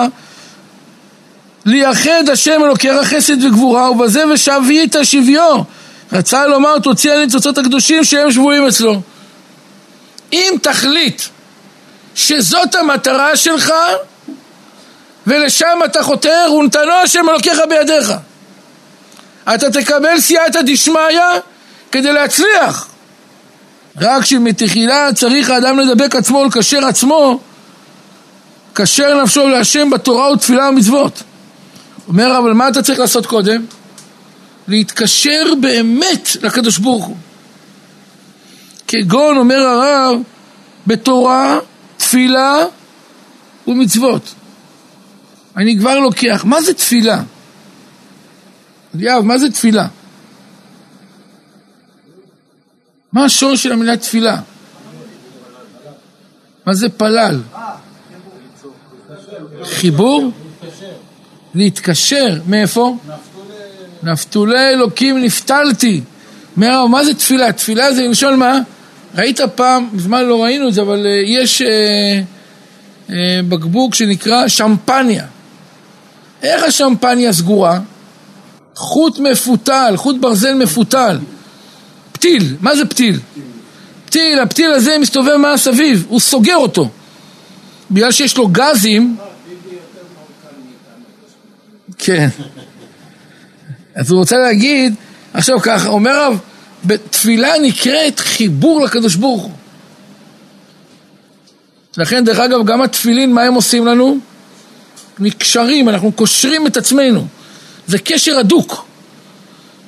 לייחד 1.67 2.29
השם 2.33 2.65
אלוקיך 2.65 2.93
חסד 3.03 3.45
וגבורה, 3.45 3.91
ובזה 3.91 4.29
ושבית 4.29 4.97
שביו. 5.03 5.63
רצה 6.13 6.47
לומר 6.47 6.79
תוציא 6.79 7.13
על 7.13 7.21
ניצוצות 7.21 7.59
הקדושים 7.59 8.05
שהם 8.05 8.33
שבויים 8.33 8.67
אצלו. 8.67 9.01
אם 10.33 10.55
תחליט 10.63 11.23
שזאת 12.15 12.75
המטרה 12.75 13.37
שלך 13.37 13.73
ולשם 15.27 15.79
אתה 15.85 16.03
חותר 16.03 16.53
ונתנו 16.59 16.93
השם 16.93 17.29
אלוקיך 17.29 17.61
בידיך 17.69 18.13
אתה 19.55 19.71
תקבל 19.71 20.21
סייעתא 20.21 20.61
דשמיא 20.67 21.21
כדי 21.93 22.13
להצליח 22.13 22.89
רק 24.01 24.25
שמתחילה 24.25 25.09
צריך 25.15 25.51
האדם 25.51 25.79
לדבק 25.79 26.17
עצמו 26.17 26.39
ולקשר 26.39 26.87
עצמו 26.87 27.41
קשר 28.73 29.23
נפשו 29.23 29.49
להשם 29.49 29.91
בתורה 29.91 30.33
ותפילה 30.33 30.69
ומצוות 30.69 31.23
אומר 32.09 32.39
אבל 32.39 32.53
מה 32.53 32.69
אתה 32.69 32.83
צריך 32.83 32.99
לעשות 32.99 33.27
קודם? 33.27 33.67
להתקשר 34.69 35.55
באמת 35.61 36.29
לקדוש 36.43 36.79
ברוך 36.79 37.05
הוא 37.05 37.17
כגון, 38.87 39.37
אומר 39.37 39.59
הרב, 39.59 40.21
בתורה, 40.87 41.59
תפילה 41.97 42.57
ומצוות. 43.67 44.35
אני 45.57 45.79
כבר 45.79 45.99
לוקח, 45.99 46.45
מה 46.45 46.63
זה 46.63 46.75
תפילה? 46.75 47.23
יאב, 48.95 49.25
מה 49.25 49.39
זה 49.39 49.51
תפילה? 49.51 49.87
מה 53.13 53.25
השורש 53.25 53.63
של 53.63 53.73
המילה 53.73 53.97
תפילה? 53.97 54.41
מה 56.67 56.75
זה 56.75 56.89
פלל? 56.89 57.41
חיבור? 59.65 60.33
להתקשר. 61.55 62.41
מאיפה? 62.47 62.97
נפתולי 64.03 64.69
אלוקים 64.69 65.23
נפתלתי. 65.23 66.01
מה 66.57 67.05
זה 67.05 67.15
תפילה? 67.15 67.53
תפילה 67.53 67.93
זה 67.93 68.03
למשול 68.03 68.37
מה? 68.37 68.59
ראית 69.15 69.41
פעם, 69.41 69.89
מזמן 69.93 70.25
לא 70.25 70.43
ראינו 70.45 70.69
את 70.69 70.75
זה, 70.75 70.83
אבל 70.83 71.07
uh, 71.07 71.29
יש 71.29 71.63
uh, 71.63 71.65
uh, 73.09 73.13
בקבוק 73.49 73.95
שנקרא 73.95 74.49
שמפניה. 74.49 75.25
איך 76.43 76.63
השמפניה 76.63 77.33
סגורה? 77.33 77.81
חוט 78.75 79.19
מפותל, 79.19 79.95
חוט 79.97 80.17
ברזל 80.21 80.55
מפותל. 80.55 81.19
פתיל, 82.13 82.57
מה 82.61 82.77
זה 82.77 82.85
פתיל? 82.85 83.21
פתיל, 84.07 84.39
הפתיל 84.39 84.71
הזה 84.71 84.99
מסתובב 84.99 85.37
מה 85.37 85.57
סביב, 85.57 86.07
הוא 86.09 86.21
סוגר 86.21 86.57
אותו. 86.57 86.89
בגלל 87.91 88.13
שיש 88.13 88.37
לו 88.37 88.49
גזים... 88.49 89.17
כן. 91.99 92.29
אז 93.95 94.11
הוא 94.11 94.19
רוצה 94.19 94.39
להגיד, 94.39 94.95
עכשיו 95.35 95.61
ככה, 95.61 95.89
אומר 95.89 96.11
הרב, 96.11 96.39
בתפילה 96.85 97.53
נקראת 97.63 98.21
חיבור 98.21 98.85
לקדוש 98.85 99.15
ברוך 99.15 99.43
הוא. 99.43 99.53
לכן, 101.97 102.25
דרך 102.25 102.39
אגב, 102.39 102.65
גם 102.65 102.83
התפילין, 102.83 103.33
מה 103.33 103.43
הם 103.43 103.55
עושים 103.55 103.87
לנו? 103.87 104.19
נקשרים, 105.19 105.89
אנחנו 105.89 106.13
קושרים 106.13 106.67
את 106.67 106.77
עצמנו. 106.77 107.27
זה 107.87 107.99
קשר 107.99 108.39
הדוק. 108.39 108.87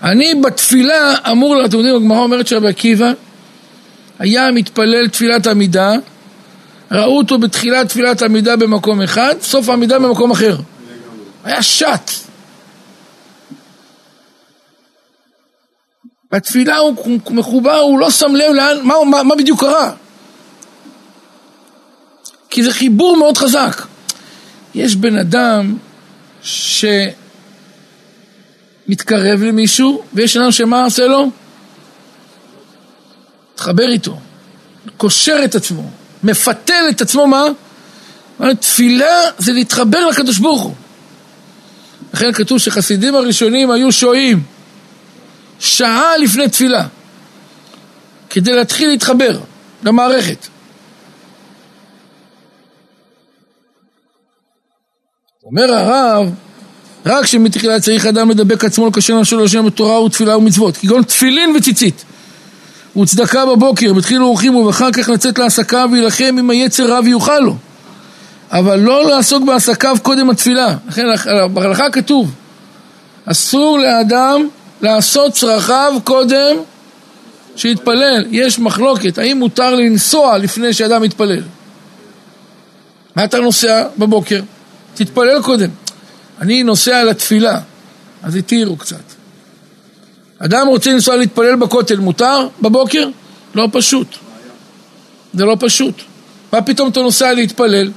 אני 0.03 0.35
בתפילה 0.35 1.15
אמור, 1.31 1.65
אתם 1.65 1.77
יודעים, 1.77 1.97
הגמרא 1.97 2.19
אומרת 2.19 2.47
שרבי 2.47 2.69
עקיבא 2.69 3.13
היה 4.19 4.51
מתפלל 4.53 5.09
תפילת 5.09 5.47
עמידה, 5.47 5.93
ראו 6.91 7.19
אותו 7.19 7.39
בתחילת 7.39 7.89
תפילת 7.89 8.23
עמידה 8.23 8.57
במקום 8.57 9.03
אחד, 9.03 9.35
סוף 9.43 9.69
העמידה 9.69 9.99
במקום 9.99 10.31
אחר. 10.31 10.57
היה 11.47 11.63
שט. 11.63 12.11
בתפילה 16.33 16.77
הוא 16.77 17.21
מחובר, 17.31 17.79
הוא 17.79 17.99
לא 17.99 18.11
שם 18.11 18.35
לב 18.35 18.53
לאן, 18.53 18.77
מה, 18.83 18.95
מה, 19.11 19.23
מה 19.23 19.37
בדיוק 19.37 19.61
קרה. 19.61 19.93
כי 22.51 22.63
זה 22.63 22.73
חיבור 22.73 23.17
מאוד 23.17 23.39
חזק. 23.39 23.83
יש 24.75 24.97
בן 24.97 25.19
אדם 25.19 25.77
שמתקרב 26.43 27.13
למישהו, 29.43 30.03
ויש 30.13 30.37
אדם 30.37 30.53
שמה 30.53 30.85
עושה 30.85 31.07
לו? 31.07 31.31
מתחבר 33.55 33.89
איתו, 33.89 34.19
קושר 34.97 35.41
את 35.45 35.55
עצמו, 35.55 35.91
מפתל 36.23 36.85
את 36.91 37.01
עצמו, 37.01 37.27
מה? 37.27 37.45
תפילה 38.61 39.31
זה 39.39 39.53
להתחבר 39.53 40.07
לקדוש 40.07 40.39
ברוך 40.39 40.63
הוא. 40.63 40.75
לכן 42.17 42.33
כתוב 42.33 42.59
שחסידים 42.59 43.15
הראשונים 43.15 43.71
היו 43.71 43.93
שוהים 43.93 44.43
שעה 45.59 46.17
לפני 46.17 46.49
תפילה, 46.49 46.87
כדי 48.31 48.53
להתחיל 48.53 48.89
להתחבר 48.89 49.39
למערכת. 49.85 50.47
אומר 55.45 55.75
הרב, 55.75 56.31
רק 57.07 57.27
שמתחילה 57.27 57.81
צריך 57.81 58.07
אדם 58.07 58.31
לדבק 58.31 58.65
עצמו 58.65 58.87
לקשר 58.87 59.21
נפשו 59.21 59.39
להשם 59.39 59.67
בתורה 59.67 60.01
ותפילה 60.01 60.37
ומצוות, 60.37 60.77
כגון 60.77 61.03
תפילין 61.03 61.57
וציצית, 61.57 62.05
וצדקה 63.03 63.47
בבוקר, 63.47 63.93
בתחיל 63.93 64.23
אורחים 64.23 64.55
ואחר 64.55 64.93
כך 64.93 65.09
לצאת 65.09 65.39
להעסקה 65.39 65.85
וילחם 65.93 66.37
עם 66.39 66.51
היצר 66.51 66.87
רע 66.87 67.01
ויוכל 67.05 67.39
לו. 67.39 67.57
אבל 68.51 68.79
לא 68.79 69.05
לעסוק 69.05 69.45
בעסקיו 69.45 69.97
קודם 70.03 70.31
התפילה. 70.31 70.77
לכן 70.89 71.03
בהלכה 71.53 71.91
כתוב, 71.91 72.35
אסור 73.25 73.79
לאדם 73.79 74.49
לעשות 74.83 75.33
צרכיו 75.33 75.93
קודם 76.05 76.57
שיתפלל. 77.57 78.25
יש 78.31 78.59
מחלוקת, 78.59 79.19
האם 79.19 79.39
מותר 79.39 79.75
לנסוע 79.75 80.39
לפני 80.39 80.73
שאדם 80.73 81.03
מתפלל? 81.03 81.43
מה 83.17 83.25
אתה 83.25 83.41
נוסע 83.41 83.85
בבוקר? 83.99 84.41
תתפלל 84.95 85.43
קודם. 85.43 85.69
אני 86.41 86.63
נוסע 86.63 87.05
לתפילה, 87.05 87.61
אז 88.23 88.37
התירו 88.37 88.77
קצת. 88.77 89.03
אדם 90.39 90.67
רוצה 90.67 90.93
לנסוע 90.93 91.17
להתפלל 91.17 91.57
בכותל, 91.57 91.97
מותר 91.97 92.49
בבוקר? 92.63 93.09
לא 93.55 93.69
פשוט. 93.73 94.07
זה 95.35 95.45
לא 95.45 95.57
פשוט. 95.61 95.95
מה 96.53 96.63
פתאום 96.63 96.89
אתה 96.89 97.01
נוסע 97.01 97.33
להתפלל? 97.33 97.91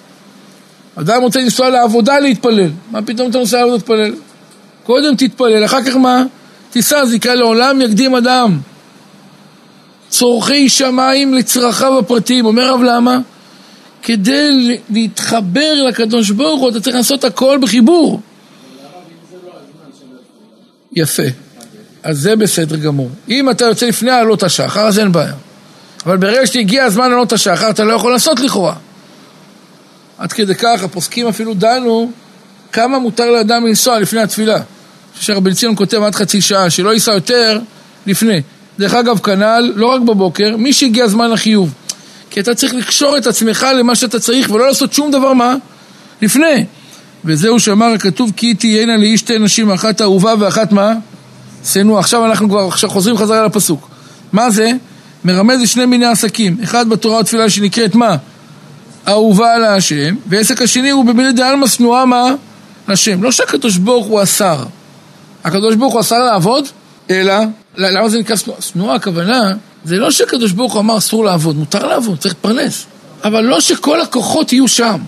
אדם 0.95 1.21
רוצה 1.21 1.39
לנסוע 1.39 1.69
לעבודה 1.69 2.19
להתפלל. 2.19 2.69
מה 2.91 3.01
פתאום 3.01 3.29
אתה 3.29 3.37
נוסע 3.37 3.57
לעבודה 3.57 3.75
להתפלל? 3.75 4.13
קודם 4.83 5.15
תתפלל, 5.15 5.65
אחר 5.65 5.83
כך 5.83 5.95
מה? 5.95 6.23
תישא 6.69 7.05
זיקה 7.05 7.35
לעולם 7.35 7.81
יקדים 7.81 8.15
אדם. 8.15 8.59
צורכי 10.09 10.69
שמיים 10.69 11.33
לצרכיו 11.33 11.99
הפרטיים. 11.99 12.45
אומר 12.45 12.73
רב 12.73 12.81
למה? 12.81 13.19
כדי 14.03 14.77
להתחבר 14.89 15.73
לקדוש 15.87 16.29
ברוך 16.29 16.61
הוא 16.61 16.69
אתה 16.69 16.79
צריך 16.79 16.95
לעשות 16.95 17.23
הכל 17.23 17.57
בחיבור. 17.61 18.21
יפה. 20.93 21.23
אז 22.03 22.19
זה 22.19 22.35
בסדר 22.35 22.75
גמור. 22.75 23.09
אם 23.29 23.49
אתה 23.49 23.65
יוצא 23.65 23.85
לפני 23.85 24.11
עלות 24.11 24.43
השחר, 24.43 24.81
אז 24.81 24.99
אין 24.99 25.11
בעיה. 25.11 25.33
אבל 26.05 26.17
ברגע 26.17 26.47
שהגיע 26.47 26.83
הזמן 26.83 27.05
עלות 27.05 27.33
השחר, 27.33 27.69
אתה 27.69 27.83
לא 27.83 27.93
יכול 27.93 28.11
לעשות 28.11 28.39
לכאורה. 28.39 28.75
עד 30.19 30.33
כדי 30.33 30.55
כך, 30.55 30.83
הפוסקים 30.83 31.27
אפילו 31.27 31.53
דנו 31.53 32.11
כמה 32.71 32.99
מותר 32.99 33.31
לאדם 33.31 33.65
לנסוע 33.65 33.99
לפני 33.99 34.21
התפילה. 34.21 34.61
שרבי 35.19 35.53
ציון 35.53 35.75
כותב 35.75 36.01
עד 36.03 36.15
חצי 36.15 36.41
שעה, 36.41 36.69
שלא 36.69 36.93
ייסע 36.93 37.11
יותר 37.11 37.59
לפני. 38.05 38.41
דרך 38.79 38.93
אגב, 38.93 39.19
כנ"ל, 39.19 39.73
לא 39.75 39.87
רק 39.87 40.01
בבוקר, 40.01 40.57
מי 40.57 40.73
שהגיע 40.73 41.07
זמן 41.07 41.31
החיוב. 41.31 41.73
כי 42.29 42.39
אתה 42.39 42.55
צריך 42.55 42.73
לקשור 42.73 43.17
את 43.17 43.27
עצמך 43.27 43.67
למה 43.75 43.95
שאתה 43.95 44.19
צריך 44.19 44.49
ולא 44.51 44.67
לעשות 44.67 44.93
שום 44.93 45.11
דבר 45.11 45.33
מה? 45.33 45.55
לפני. 46.21 46.65
וזהו 47.25 47.59
שאמר 47.59 47.85
הכתוב 47.85 48.31
כי 48.35 48.53
תהיינה 48.53 48.97
לאיש 48.97 49.19
שתי 49.19 49.39
נשים, 49.39 49.71
אחת 49.71 50.01
אהובה 50.01 50.33
ואחת 50.39 50.71
מה? 50.71 50.93
שנוא. 51.65 51.99
עכשיו 51.99 52.25
אנחנו 52.25 52.49
כבר 52.49 52.67
עכשיו 52.67 52.89
חוזרים 52.89 53.17
חזרה 53.17 53.45
לפסוק. 53.45 53.89
מה 54.31 54.49
זה? 54.49 54.71
מרמז 55.25 55.61
לשני 55.61 55.85
מיני 55.85 56.05
עסקים. 56.05 56.57
אחד 56.63 56.89
בתורה 56.89 57.19
התפילה 57.19 57.49
שנקראת 57.49 57.95
מה? 57.95 58.15
אהובה 59.09 59.57
להשם, 59.57 60.15
ועסק 60.27 60.61
השני 60.61 60.89
הוא 60.89 61.05
במילי 61.05 61.33
דעלמא 61.33 61.67
שנואה 61.67 62.05
מה? 62.05 62.35
לשם. 62.87 63.23
לא 63.23 63.31
שהקדוש 63.31 63.77
ברוך 63.77 64.07
הוא 64.07 64.21
השר. 64.21 64.63
הקדוש 65.43 65.75
ברוך 65.75 65.93
הוא 65.93 65.99
השר 65.99 66.19
לעבוד, 66.19 66.65
אלא, 67.09 67.33
למה 67.77 68.09
זה 68.09 68.19
נקרא 68.19 68.35
שנואה? 68.35 68.61
שנואה 68.61 68.95
הכוונה, 68.95 69.53
זה 69.85 69.95
לא 69.95 70.11
שהקדוש 70.11 70.51
ברוך 70.51 70.73
הוא 70.73 70.79
אמר 70.79 70.97
אסור 70.97 71.25
לעבוד, 71.25 71.55
מותר 71.55 71.87
לעבוד, 71.87 72.19
צריך 72.19 72.33
להתפרנס. 72.33 72.85
אבל 73.23 73.41
לא 73.41 73.61
שכל 73.61 74.01
הכוחות 74.01 74.53
יהיו 74.53 74.67
שם. 74.67 75.01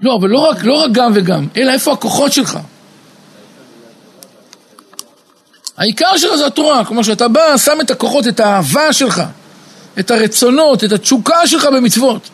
לא, 0.00 0.16
אבל 0.16 0.28
לא 0.28 0.38
רק, 0.38 0.64
לא 0.64 0.74
רק 0.74 0.90
גם 0.92 1.12
וגם, 1.14 1.46
אלא 1.56 1.72
איפה 1.72 1.92
הכוחות 1.92 2.32
שלך. 2.32 2.58
העיקר 5.76 6.16
שלך 6.16 6.34
זה 6.34 6.46
התורה, 6.46 6.84
כלומר 6.84 7.02
שאתה 7.02 7.28
בא, 7.28 7.56
שם 7.56 7.80
את 7.80 7.90
הכוחות, 7.90 8.26
את 8.26 8.40
האהבה 8.40 8.92
שלך, 8.92 9.22
את 9.98 10.10
הרצונות, 10.10 10.84
את 10.84 10.92
התשוקה 10.92 11.46
שלך 11.46 11.64
במצוות, 11.64 12.28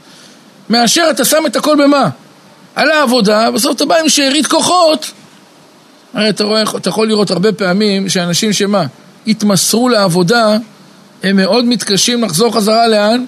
מאשר 0.70 1.07
אתה 1.11 1.24
שם 1.24 1.47
את 1.47 1.57
הכל 1.57 1.76
במה? 1.84 2.09
על 2.74 2.91
העבודה, 2.91 3.51
בסוף 3.51 3.76
אתה 3.76 3.84
בא 3.84 3.97
עם 3.97 4.09
שארית 4.09 4.47
כוחות. 4.47 5.11
הרי 6.14 6.30
אתה 6.30 6.45
רואה, 6.45 6.62
אתה 6.62 6.88
יכול 6.88 7.09
לראות 7.09 7.30
הרבה 7.30 7.53
פעמים 7.53 8.09
שאנשים 8.09 8.53
שמה? 8.53 8.86
התמסרו 9.26 9.88
לעבודה, 9.88 10.57
הם 11.22 11.36
מאוד 11.36 11.64
מתקשים 11.64 12.24
לחזור 12.24 12.55
חזרה 12.55 12.88
לאן? 12.88 13.24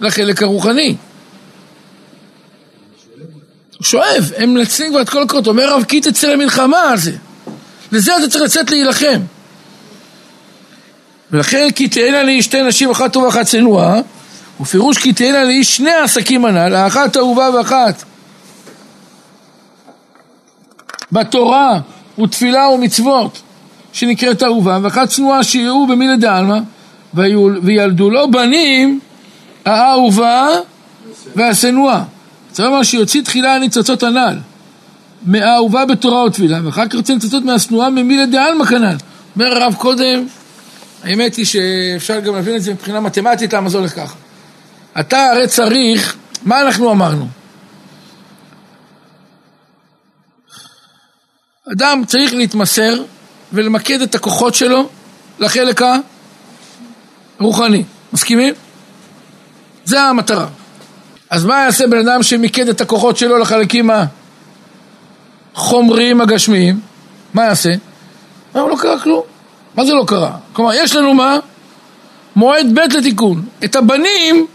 לחלק 0.00 0.42
הרוחני. 0.42 0.96
הוא 3.78 3.84
שואב, 3.84 4.32
הם 4.36 4.54
מנצלים 4.54 4.90
כבר 4.90 5.00
את 5.00 5.08
כל 5.08 5.22
הכוחות, 5.22 5.46
אומר 5.46 5.74
רב 5.74 5.84
כי 5.88 6.00
תצא 6.00 6.26
למלחמה 6.28 6.78
על 6.78 6.98
זה. 6.98 7.12
לזה 7.94 8.16
אתה 8.16 8.28
צריך 8.28 8.44
לצאת 8.44 8.70
להילחם. 8.70 9.20
ולכן 11.30 11.68
כי 11.74 11.88
תהיינה 11.88 12.22
לי 12.22 12.42
שתי 12.42 12.62
נשים, 12.62 12.90
אחת 12.90 13.12
טובה 13.12 13.26
ואחת 13.26 13.46
צנועה, 13.46 14.00
ופירוש 14.60 14.98
כי 14.98 15.12
תהיינה 15.12 15.44
לי 15.44 15.64
שני 15.64 15.90
העסקים 15.90 16.44
הנ"ל, 16.44 16.74
האחת 16.74 17.16
אהובה 17.16 17.50
ואחת 17.54 18.02
בתורה 21.12 21.80
ותפילה 22.18 22.68
ומצוות 22.68 23.42
שנקראת 23.92 24.42
אהובה, 24.42 24.78
ואחת 24.82 25.08
צנועה 25.08 25.44
שיראו 25.44 25.86
במילי 25.86 26.16
דעלמא 26.16 26.58
וילדו 27.62 28.10
לו 28.10 28.30
בנים 28.30 29.00
האהובה 29.64 30.48
והשנואה. 31.36 32.02
זה 32.52 32.66
אומר 32.66 32.82
שיוציא 32.82 33.22
תחילה 33.22 33.54
הניצוצות 33.54 34.02
הנ"ל, 34.02 34.36
מהאהובה 35.24 35.84
בתורה 35.84 36.24
ותפילה, 36.24 36.60
ואחר 36.64 36.88
כך 36.88 36.94
יוצא 36.94 37.14
ניצוצות 37.14 37.44
מהשנואה 37.44 37.90
ממילי 37.90 38.26
דעלמא 38.26 38.64
כנ"ל. 38.64 38.96
אומר 39.34 39.46
הרב 39.46 39.74
קודם, 39.74 40.26
האמת 41.04 41.34
היא 41.34 41.44
שאפשר 41.44 42.20
גם 42.20 42.34
להבין 42.34 42.56
את 42.56 42.62
זה 42.62 42.72
מבחינה 42.72 43.00
מתמטית, 43.00 43.52
למה 43.52 43.68
זה 43.68 43.78
הולך 43.78 43.96
ככה. 43.96 44.14
אתה 45.00 45.30
הרי 45.30 45.48
צריך, 45.48 46.16
מה 46.42 46.62
אנחנו 46.62 46.90
אמרנו? 46.90 47.28
אדם 51.72 52.02
צריך 52.06 52.34
להתמסר 52.34 53.02
ולמקד 53.52 54.00
את 54.00 54.14
הכוחות 54.14 54.54
שלו 54.54 54.88
לחלק 55.38 55.80
הרוחני. 57.38 57.84
מסכימים? 58.12 58.54
זה 59.84 60.00
המטרה. 60.00 60.46
אז 61.30 61.44
מה 61.44 61.54
יעשה 61.54 61.86
בן 61.86 62.08
אדם 62.08 62.22
שמיקד 62.22 62.68
את 62.68 62.80
הכוחות 62.80 63.16
שלו 63.16 63.38
לחלקים 63.38 63.90
החומריים 65.54 66.20
הגשמיים? 66.20 66.80
מה 67.34 67.44
יעשה? 67.44 67.70
לא, 68.54 68.70
לא 68.70 68.76
קרה 68.76 69.00
כלום. 69.00 69.22
מה 69.76 69.84
זה 69.84 69.94
לא 69.94 70.04
קרה? 70.06 70.30
כלומר, 70.52 70.74
יש 70.74 70.96
לנו 70.96 71.14
מה? 71.14 71.38
מועד 72.36 72.66
ב' 72.74 72.78
לתיקון. 72.78 73.42
את 73.64 73.76
הבנים, 73.76 74.46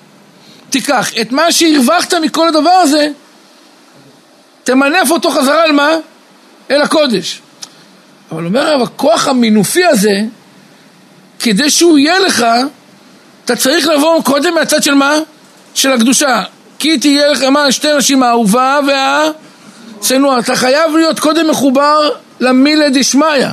תיקח. 0.70 1.10
את 1.22 1.32
מה 1.32 1.52
שהרווחת 1.52 2.14
מכל 2.14 2.48
הדבר 2.48 2.70
הזה, 2.70 3.08
תמנף 4.64 5.12
אותו 5.12 5.30
חזרה 5.30 5.64
על 5.64 5.72
מה? 5.72 5.90
אל 6.72 6.82
הקודש. 6.82 7.42
אבל 8.32 8.46
אומר 8.46 8.68
הרב, 8.68 8.82
הכוח 8.82 9.28
המינופי 9.28 9.86
הזה, 9.86 10.22
כדי 11.40 11.70
שהוא 11.70 11.98
יהיה 11.98 12.20
לך, 12.20 12.46
אתה 13.46 13.56
צריך 13.56 13.88
לבוא 13.88 14.24
קודם 14.24 14.54
מהצד 14.54 14.84
של 14.84 14.94
מה? 14.94 15.14
של 15.74 15.92
הקדושה. 15.92 16.44
כי 16.80 16.98
תהיה 16.98 17.28
לך 17.28 17.44
מה? 17.44 17.72
שתי 17.72 17.88
נשים, 17.98 18.24
האהובה 18.24 18.80
והצנועה. 20.00 20.40
אתה 20.40 20.56
חייב 20.56 20.96
להיות 20.96 21.20
קודם 21.20 21.50
מחובר 21.50 22.10
למילה 22.40 22.90
דשמיא. 22.90 23.48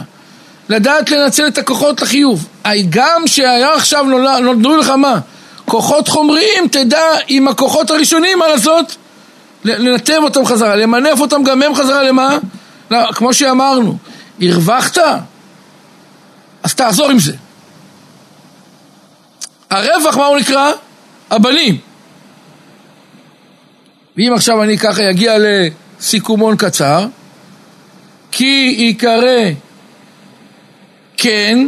לדעת 0.68 1.10
לנצל 1.10 1.46
את 1.46 1.58
הכוחות 1.58 2.02
לחיוב. 2.02 2.48
גם 2.90 3.22
שהיה 3.26 3.74
עכשיו 3.74 4.04
נולדו 4.40 4.76
לך 4.76 4.88
מה? 4.90 5.18
כוחות 5.64 6.08
חומריים, 6.08 6.68
תדע 6.70 7.04
עם 7.28 7.48
הכוחות 7.48 7.90
הראשונים 7.90 8.38
מה 8.38 8.48
לעשות? 8.48 8.96
לנתב 9.64 10.20
אותם 10.22 10.46
חזרה, 10.46 10.76
למנף 10.76 11.20
אותם 11.20 11.42
גם 11.42 11.62
הם 11.62 11.74
חזרה 11.74 12.02
למה? 12.02 12.38
לא, 12.90 13.12
כמו 13.12 13.34
שאמרנו, 13.34 13.96
הרווחת? 14.40 14.98
אז 16.62 16.74
תעזור 16.74 17.10
עם 17.10 17.18
זה. 17.18 17.32
הרווח, 19.70 20.16
מה 20.16 20.26
הוא 20.26 20.36
נקרא? 20.36 20.72
הבנים. 21.30 21.78
ואם 24.16 24.32
עכשיו 24.34 24.62
אני 24.62 24.78
ככה 24.78 25.10
אגיע 25.10 25.38
לסיכומון 26.00 26.56
קצר, 26.56 27.06
כי 28.30 28.74
ייקרא 28.78 29.50
כן, 31.16 31.58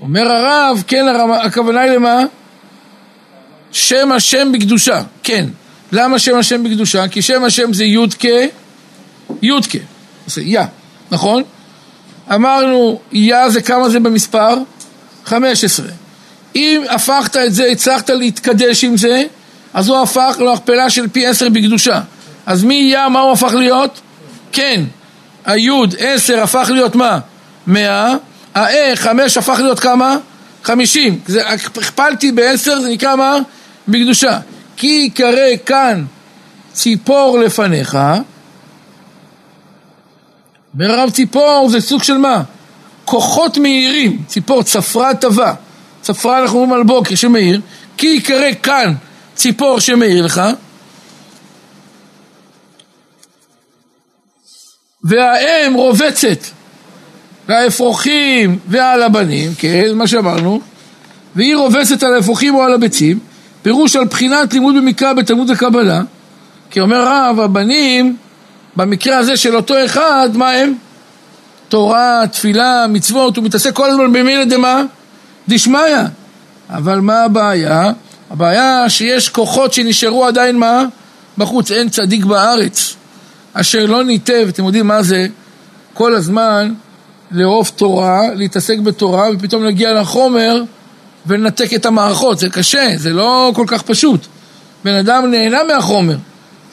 אומר 0.00 0.32
הרב, 0.32 0.82
כן, 0.86 1.06
הכוונה 1.42 1.80
היא 1.80 1.92
למה? 1.92 2.22
שם 3.72 4.12
השם 4.12 4.52
בקדושה, 4.52 5.02
כן. 5.22 5.46
למה 5.92 6.18
שם 6.18 6.36
השם 6.36 6.64
בקדושה? 6.64 7.08
כי 7.08 7.22
שם 7.22 7.44
השם 7.44 7.72
זה 7.72 7.84
יודקה, 7.84 8.38
יודקה, 9.42 9.78
זה 10.26 10.42
יא, 10.42 10.60
נכון? 11.10 11.42
אמרנו, 12.34 13.00
יא 13.12 13.48
זה 13.48 13.62
כמה 13.62 13.88
זה 13.88 14.00
במספר? 14.00 14.54
15. 15.24 15.86
אם 16.56 16.82
הפכת 16.90 17.36
את 17.36 17.54
זה, 17.54 17.66
הצלחת 17.66 18.10
להתקדש 18.10 18.84
עם 18.84 18.96
זה, 18.96 19.24
אז 19.74 19.88
הוא 19.88 19.98
הפך 19.98 20.36
להכפלה 20.44 20.90
של 20.90 21.08
פי 21.08 21.26
עשר 21.26 21.48
בקדושה. 21.48 22.00
אז 22.48 22.64
מי 22.64 22.74
יא, 22.74 23.08
מה 23.08 23.20
הוא 23.20 23.32
הפך 23.32 23.54
להיות? 23.54 24.00
כן. 24.52 24.84
היוד 25.44 25.94
עשר 25.98 26.42
הפך 26.42 26.70
להיות 26.72 26.94
מה? 26.94 27.18
מאה. 27.66 28.14
ה-A 28.54 28.96
חמש 28.96 29.36
הפך 29.36 29.58
להיות 29.62 29.80
כמה? 29.80 30.16
חמישים. 30.64 31.20
הכפלתי 31.46 32.32
בעשר, 32.32 32.80
זה 32.80 32.88
נקרא 32.88 33.16
מה? 33.16 33.36
בקדושה. 33.88 34.38
כי 34.76 35.02
יקרא 35.06 35.56
כאן 35.66 36.04
ציפור 36.72 37.38
לפניך. 37.38 37.98
ברב 40.74 41.10
ציפור 41.10 41.68
זה 41.70 41.80
סוג 41.80 42.02
של 42.02 42.18
מה? 42.18 42.42
כוחות 43.04 43.58
מהירים. 43.58 44.22
ציפור 44.26 44.62
צפרה 44.62 45.14
טבע. 45.14 45.52
צפרה 46.02 46.38
אנחנו 46.38 46.58
אומרים 46.58 46.80
על 46.80 46.82
בוקר 46.82 47.14
שמאיר. 47.14 47.60
כי 47.96 48.06
יקרא 48.06 48.50
כאן 48.62 48.94
ציפור 49.34 49.80
שמאיר 49.80 50.24
לך. 50.24 50.42
והאם 55.08 55.74
רובצת 55.74 56.38
והאפרוחים 57.48 58.58
ועל 58.68 59.02
הבנים, 59.02 59.54
כן, 59.58 59.90
מה 59.94 60.06
שאמרנו, 60.06 60.60
והיא 61.36 61.56
רובצת 61.56 62.02
על 62.02 62.14
האפרוחים 62.14 62.54
או 62.54 62.62
על 62.62 62.74
הביצים, 62.74 63.18
פירוש 63.62 63.96
על 63.96 64.04
בחינת 64.04 64.52
לימוד 64.52 64.74
במקרא 64.74 65.12
בתלמוד 65.12 65.50
הקבלה, 65.50 66.00
כי 66.70 66.80
אומר 66.80 67.06
רב, 67.06 67.40
הבנים, 67.40 68.16
במקרה 68.76 69.18
הזה 69.18 69.36
של 69.36 69.56
אותו 69.56 69.84
אחד, 69.84 70.30
מה 70.34 70.50
הם? 70.50 70.74
תורה, 71.68 72.22
תפילה, 72.32 72.86
מצוות, 72.88 73.36
הוא 73.36 73.44
מתעסק 73.44 73.72
כל 73.72 73.90
הזמן 73.90 74.12
במילה 74.12 74.44
דמה? 74.44 74.82
דשמיא. 75.48 75.96
אבל 76.70 77.00
מה 77.00 77.24
הבעיה? 77.24 77.90
הבעיה 78.30 78.88
שיש 78.88 79.28
כוחות 79.28 79.72
שנשארו 79.72 80.26
עדיין 80.26 80.56
מה? 80.56 80.84
בחוץ, 81.38 81.70
אין 81.70 81.88
צדיק 81.88 82.24
בארץ 82.24 82.96
אשר 83.60 83.86
לא 83.86 84.04
ניתב, 84.04 84.46
אתם 84.48 84.64
יודעים 84.64 84.86
מה 84.86 85.02
זה? 85.02 85.26
כל 85.94 86.14
הזמן 86.14 86.72
לאהוב 87.30 87.70
תורה, 87.76 88.20
להתעסק 88.34 88.78
בתורה, 88.78 89.28
ופתאום 89.34 89.64
להגיע 89.64 89.92
לחומר 89.92 90.62
ולנתק 91.26 91.74
את 91.74 91.86
המערכות. 91.86 92.38
זה 92.38 92.48
קשה, 92.48 92.90
זה 92.96 93.10
לא 93.10 93.52
כל 93.54 93.64
כך 93.66 93.82
פשוט. 93.82 94.26
בן 94.84 94.94
אדם 94.94 95.30
נהנה 95.30 95.58
מהחומר. 95.64 96.16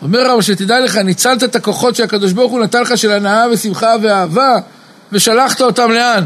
אומר 0.01 0.31
רב, 0.31 0.41
שתדע 0.41 0.79
לך, 0.79 0.97
ניצלת 0.97 1.43
את 1.43 1.55
הכוחות 1.55 1.95
שהקדוש 1.95 2.31
ברוך 2.31 2.51
הוא 2.51 2.59
נתן 2.59 2.81
לך 2.81 2.97
של 2.97 3.11
הנאה 3.11 3.45
ושמחה 3.51 3.95
ואהבה, 4.01 4.53
ושלחת 5.11 5.61
אותם 5.61 5.91
לאן? 5.91 6.23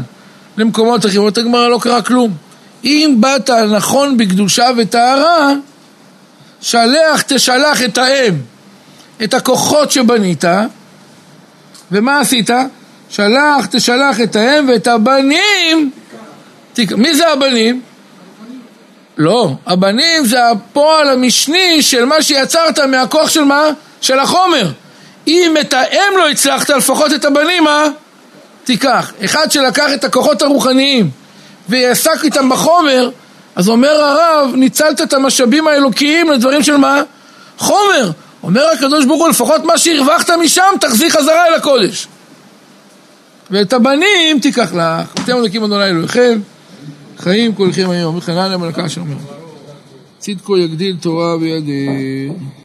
למקומות 0.56 1.06
אחרים. 1.06 1.18
אומרת 1.18 1.38
הגמרא, 1.38 1.68
לא 1.68 1.78
קרה 1.82 2.02
כלום. 2.02 2.32
אם 2.84 3.16
באת 3.20 3.50
נכון 3.50 4.16
בקדושה 4.16 4.66
וטהרה, 4.78 5.52
שלח 6.60 7.22
תשלח 7.26 7.82
את 7.82 7.98
האם, 7.98 8.34
את 9.24 9.34
הכוחות 9.34 9.90
שבנית, 9.90 10.44
ומה 11.92 12.20
עשית? 12.20 12.50
שלח 13.10 13.66
תשלח 13.70 14.20
את 14.20 14.36
האם 14.36 14.68
ואת 14.68 14.86
הבנים, 14.86 15.90
תק... 16.72 16.92
מי 16.92 17.14
זה 17.14 17.32
הבנים? 17.32 17.80
לא, 19.16 19.50
הבנים 19.66 20.24
זה 20.24 20.48
הפועל 20.48 21.08
המשני 21.08 21.82
של 21.82 22.04
מה 22.04 22.22
שיצרת 22.22 22.78
מהכוח 22.78 23.28
של 23.28 23.44
מה? 23.44 23.64
של 24.00 24.18
החומר. 24.18 24.70
אם 25.28 25.54
את 25.60 25.72
האם 25.74 26.16
לא 26.18 26.28
הצלחת, 26.28 26.70
לפחות 26.70 27.12
את 27.12 27.24
הבנים, 27.24 27.64
מה? 27.64 27.84
תיקח. 28.64 29.12
אחד 29.24 29.52
שלקח 29.52 29.92
את 29.94 30.04
הכוחות 30.04 30.42
הרוחניים 30.42 31.10
ויעסק 31.68 32.24
איתם 32.24 32.48
בחומר, 32.48 33.10
אז 33.56 33.68
אומר 33.68 34.02
הרב, 34.02 34.50
ניצלת 34.54 35.00
את 35.00 35.12
המשאבים 35.12 35.68
האלוקיים 35.68 36.30
לדברים 36.30 36.62
של 36.62 36.76
מה? 36.76 37.02
חומר. 37.58 38.10
אומר 38.42 38.62
הקדוש 38.74 39.04
ברוך 39.04 39.20
הוא, 39.20 39.28
לפחות 39.28 39.64
מה 39.64 39.78
שהרווחת 39.78 40.30
משם, 40.30 40.72
תחזיר 40.80 41.10
חזרה 41.10 41.46
אל 41.46 41.54
הקודש. 41.54 42.08
ואת 43.50 43.72
הבנים 43.72 44.40
תיקח 44.42 44.74
לך, 44.74 45.12
אתם 45.24 45.36
אלוקים 45.36 45.64
אדוני 45.64 45.84
אלוהיכם, 45.84 46.40
חיים 47.18 47.54
כולכם 47.54 47.90
היום, 47.90 48.16
וכן 48.16 48.32
הלאה 48.32 48.56
מלכה 48.56 48.88
שאומר. 48.88 49.16
צדקו 50.18 50.56
יגדיל 50.56 50.96
תורה 51.00 51.38
בידי. 51.38 51.88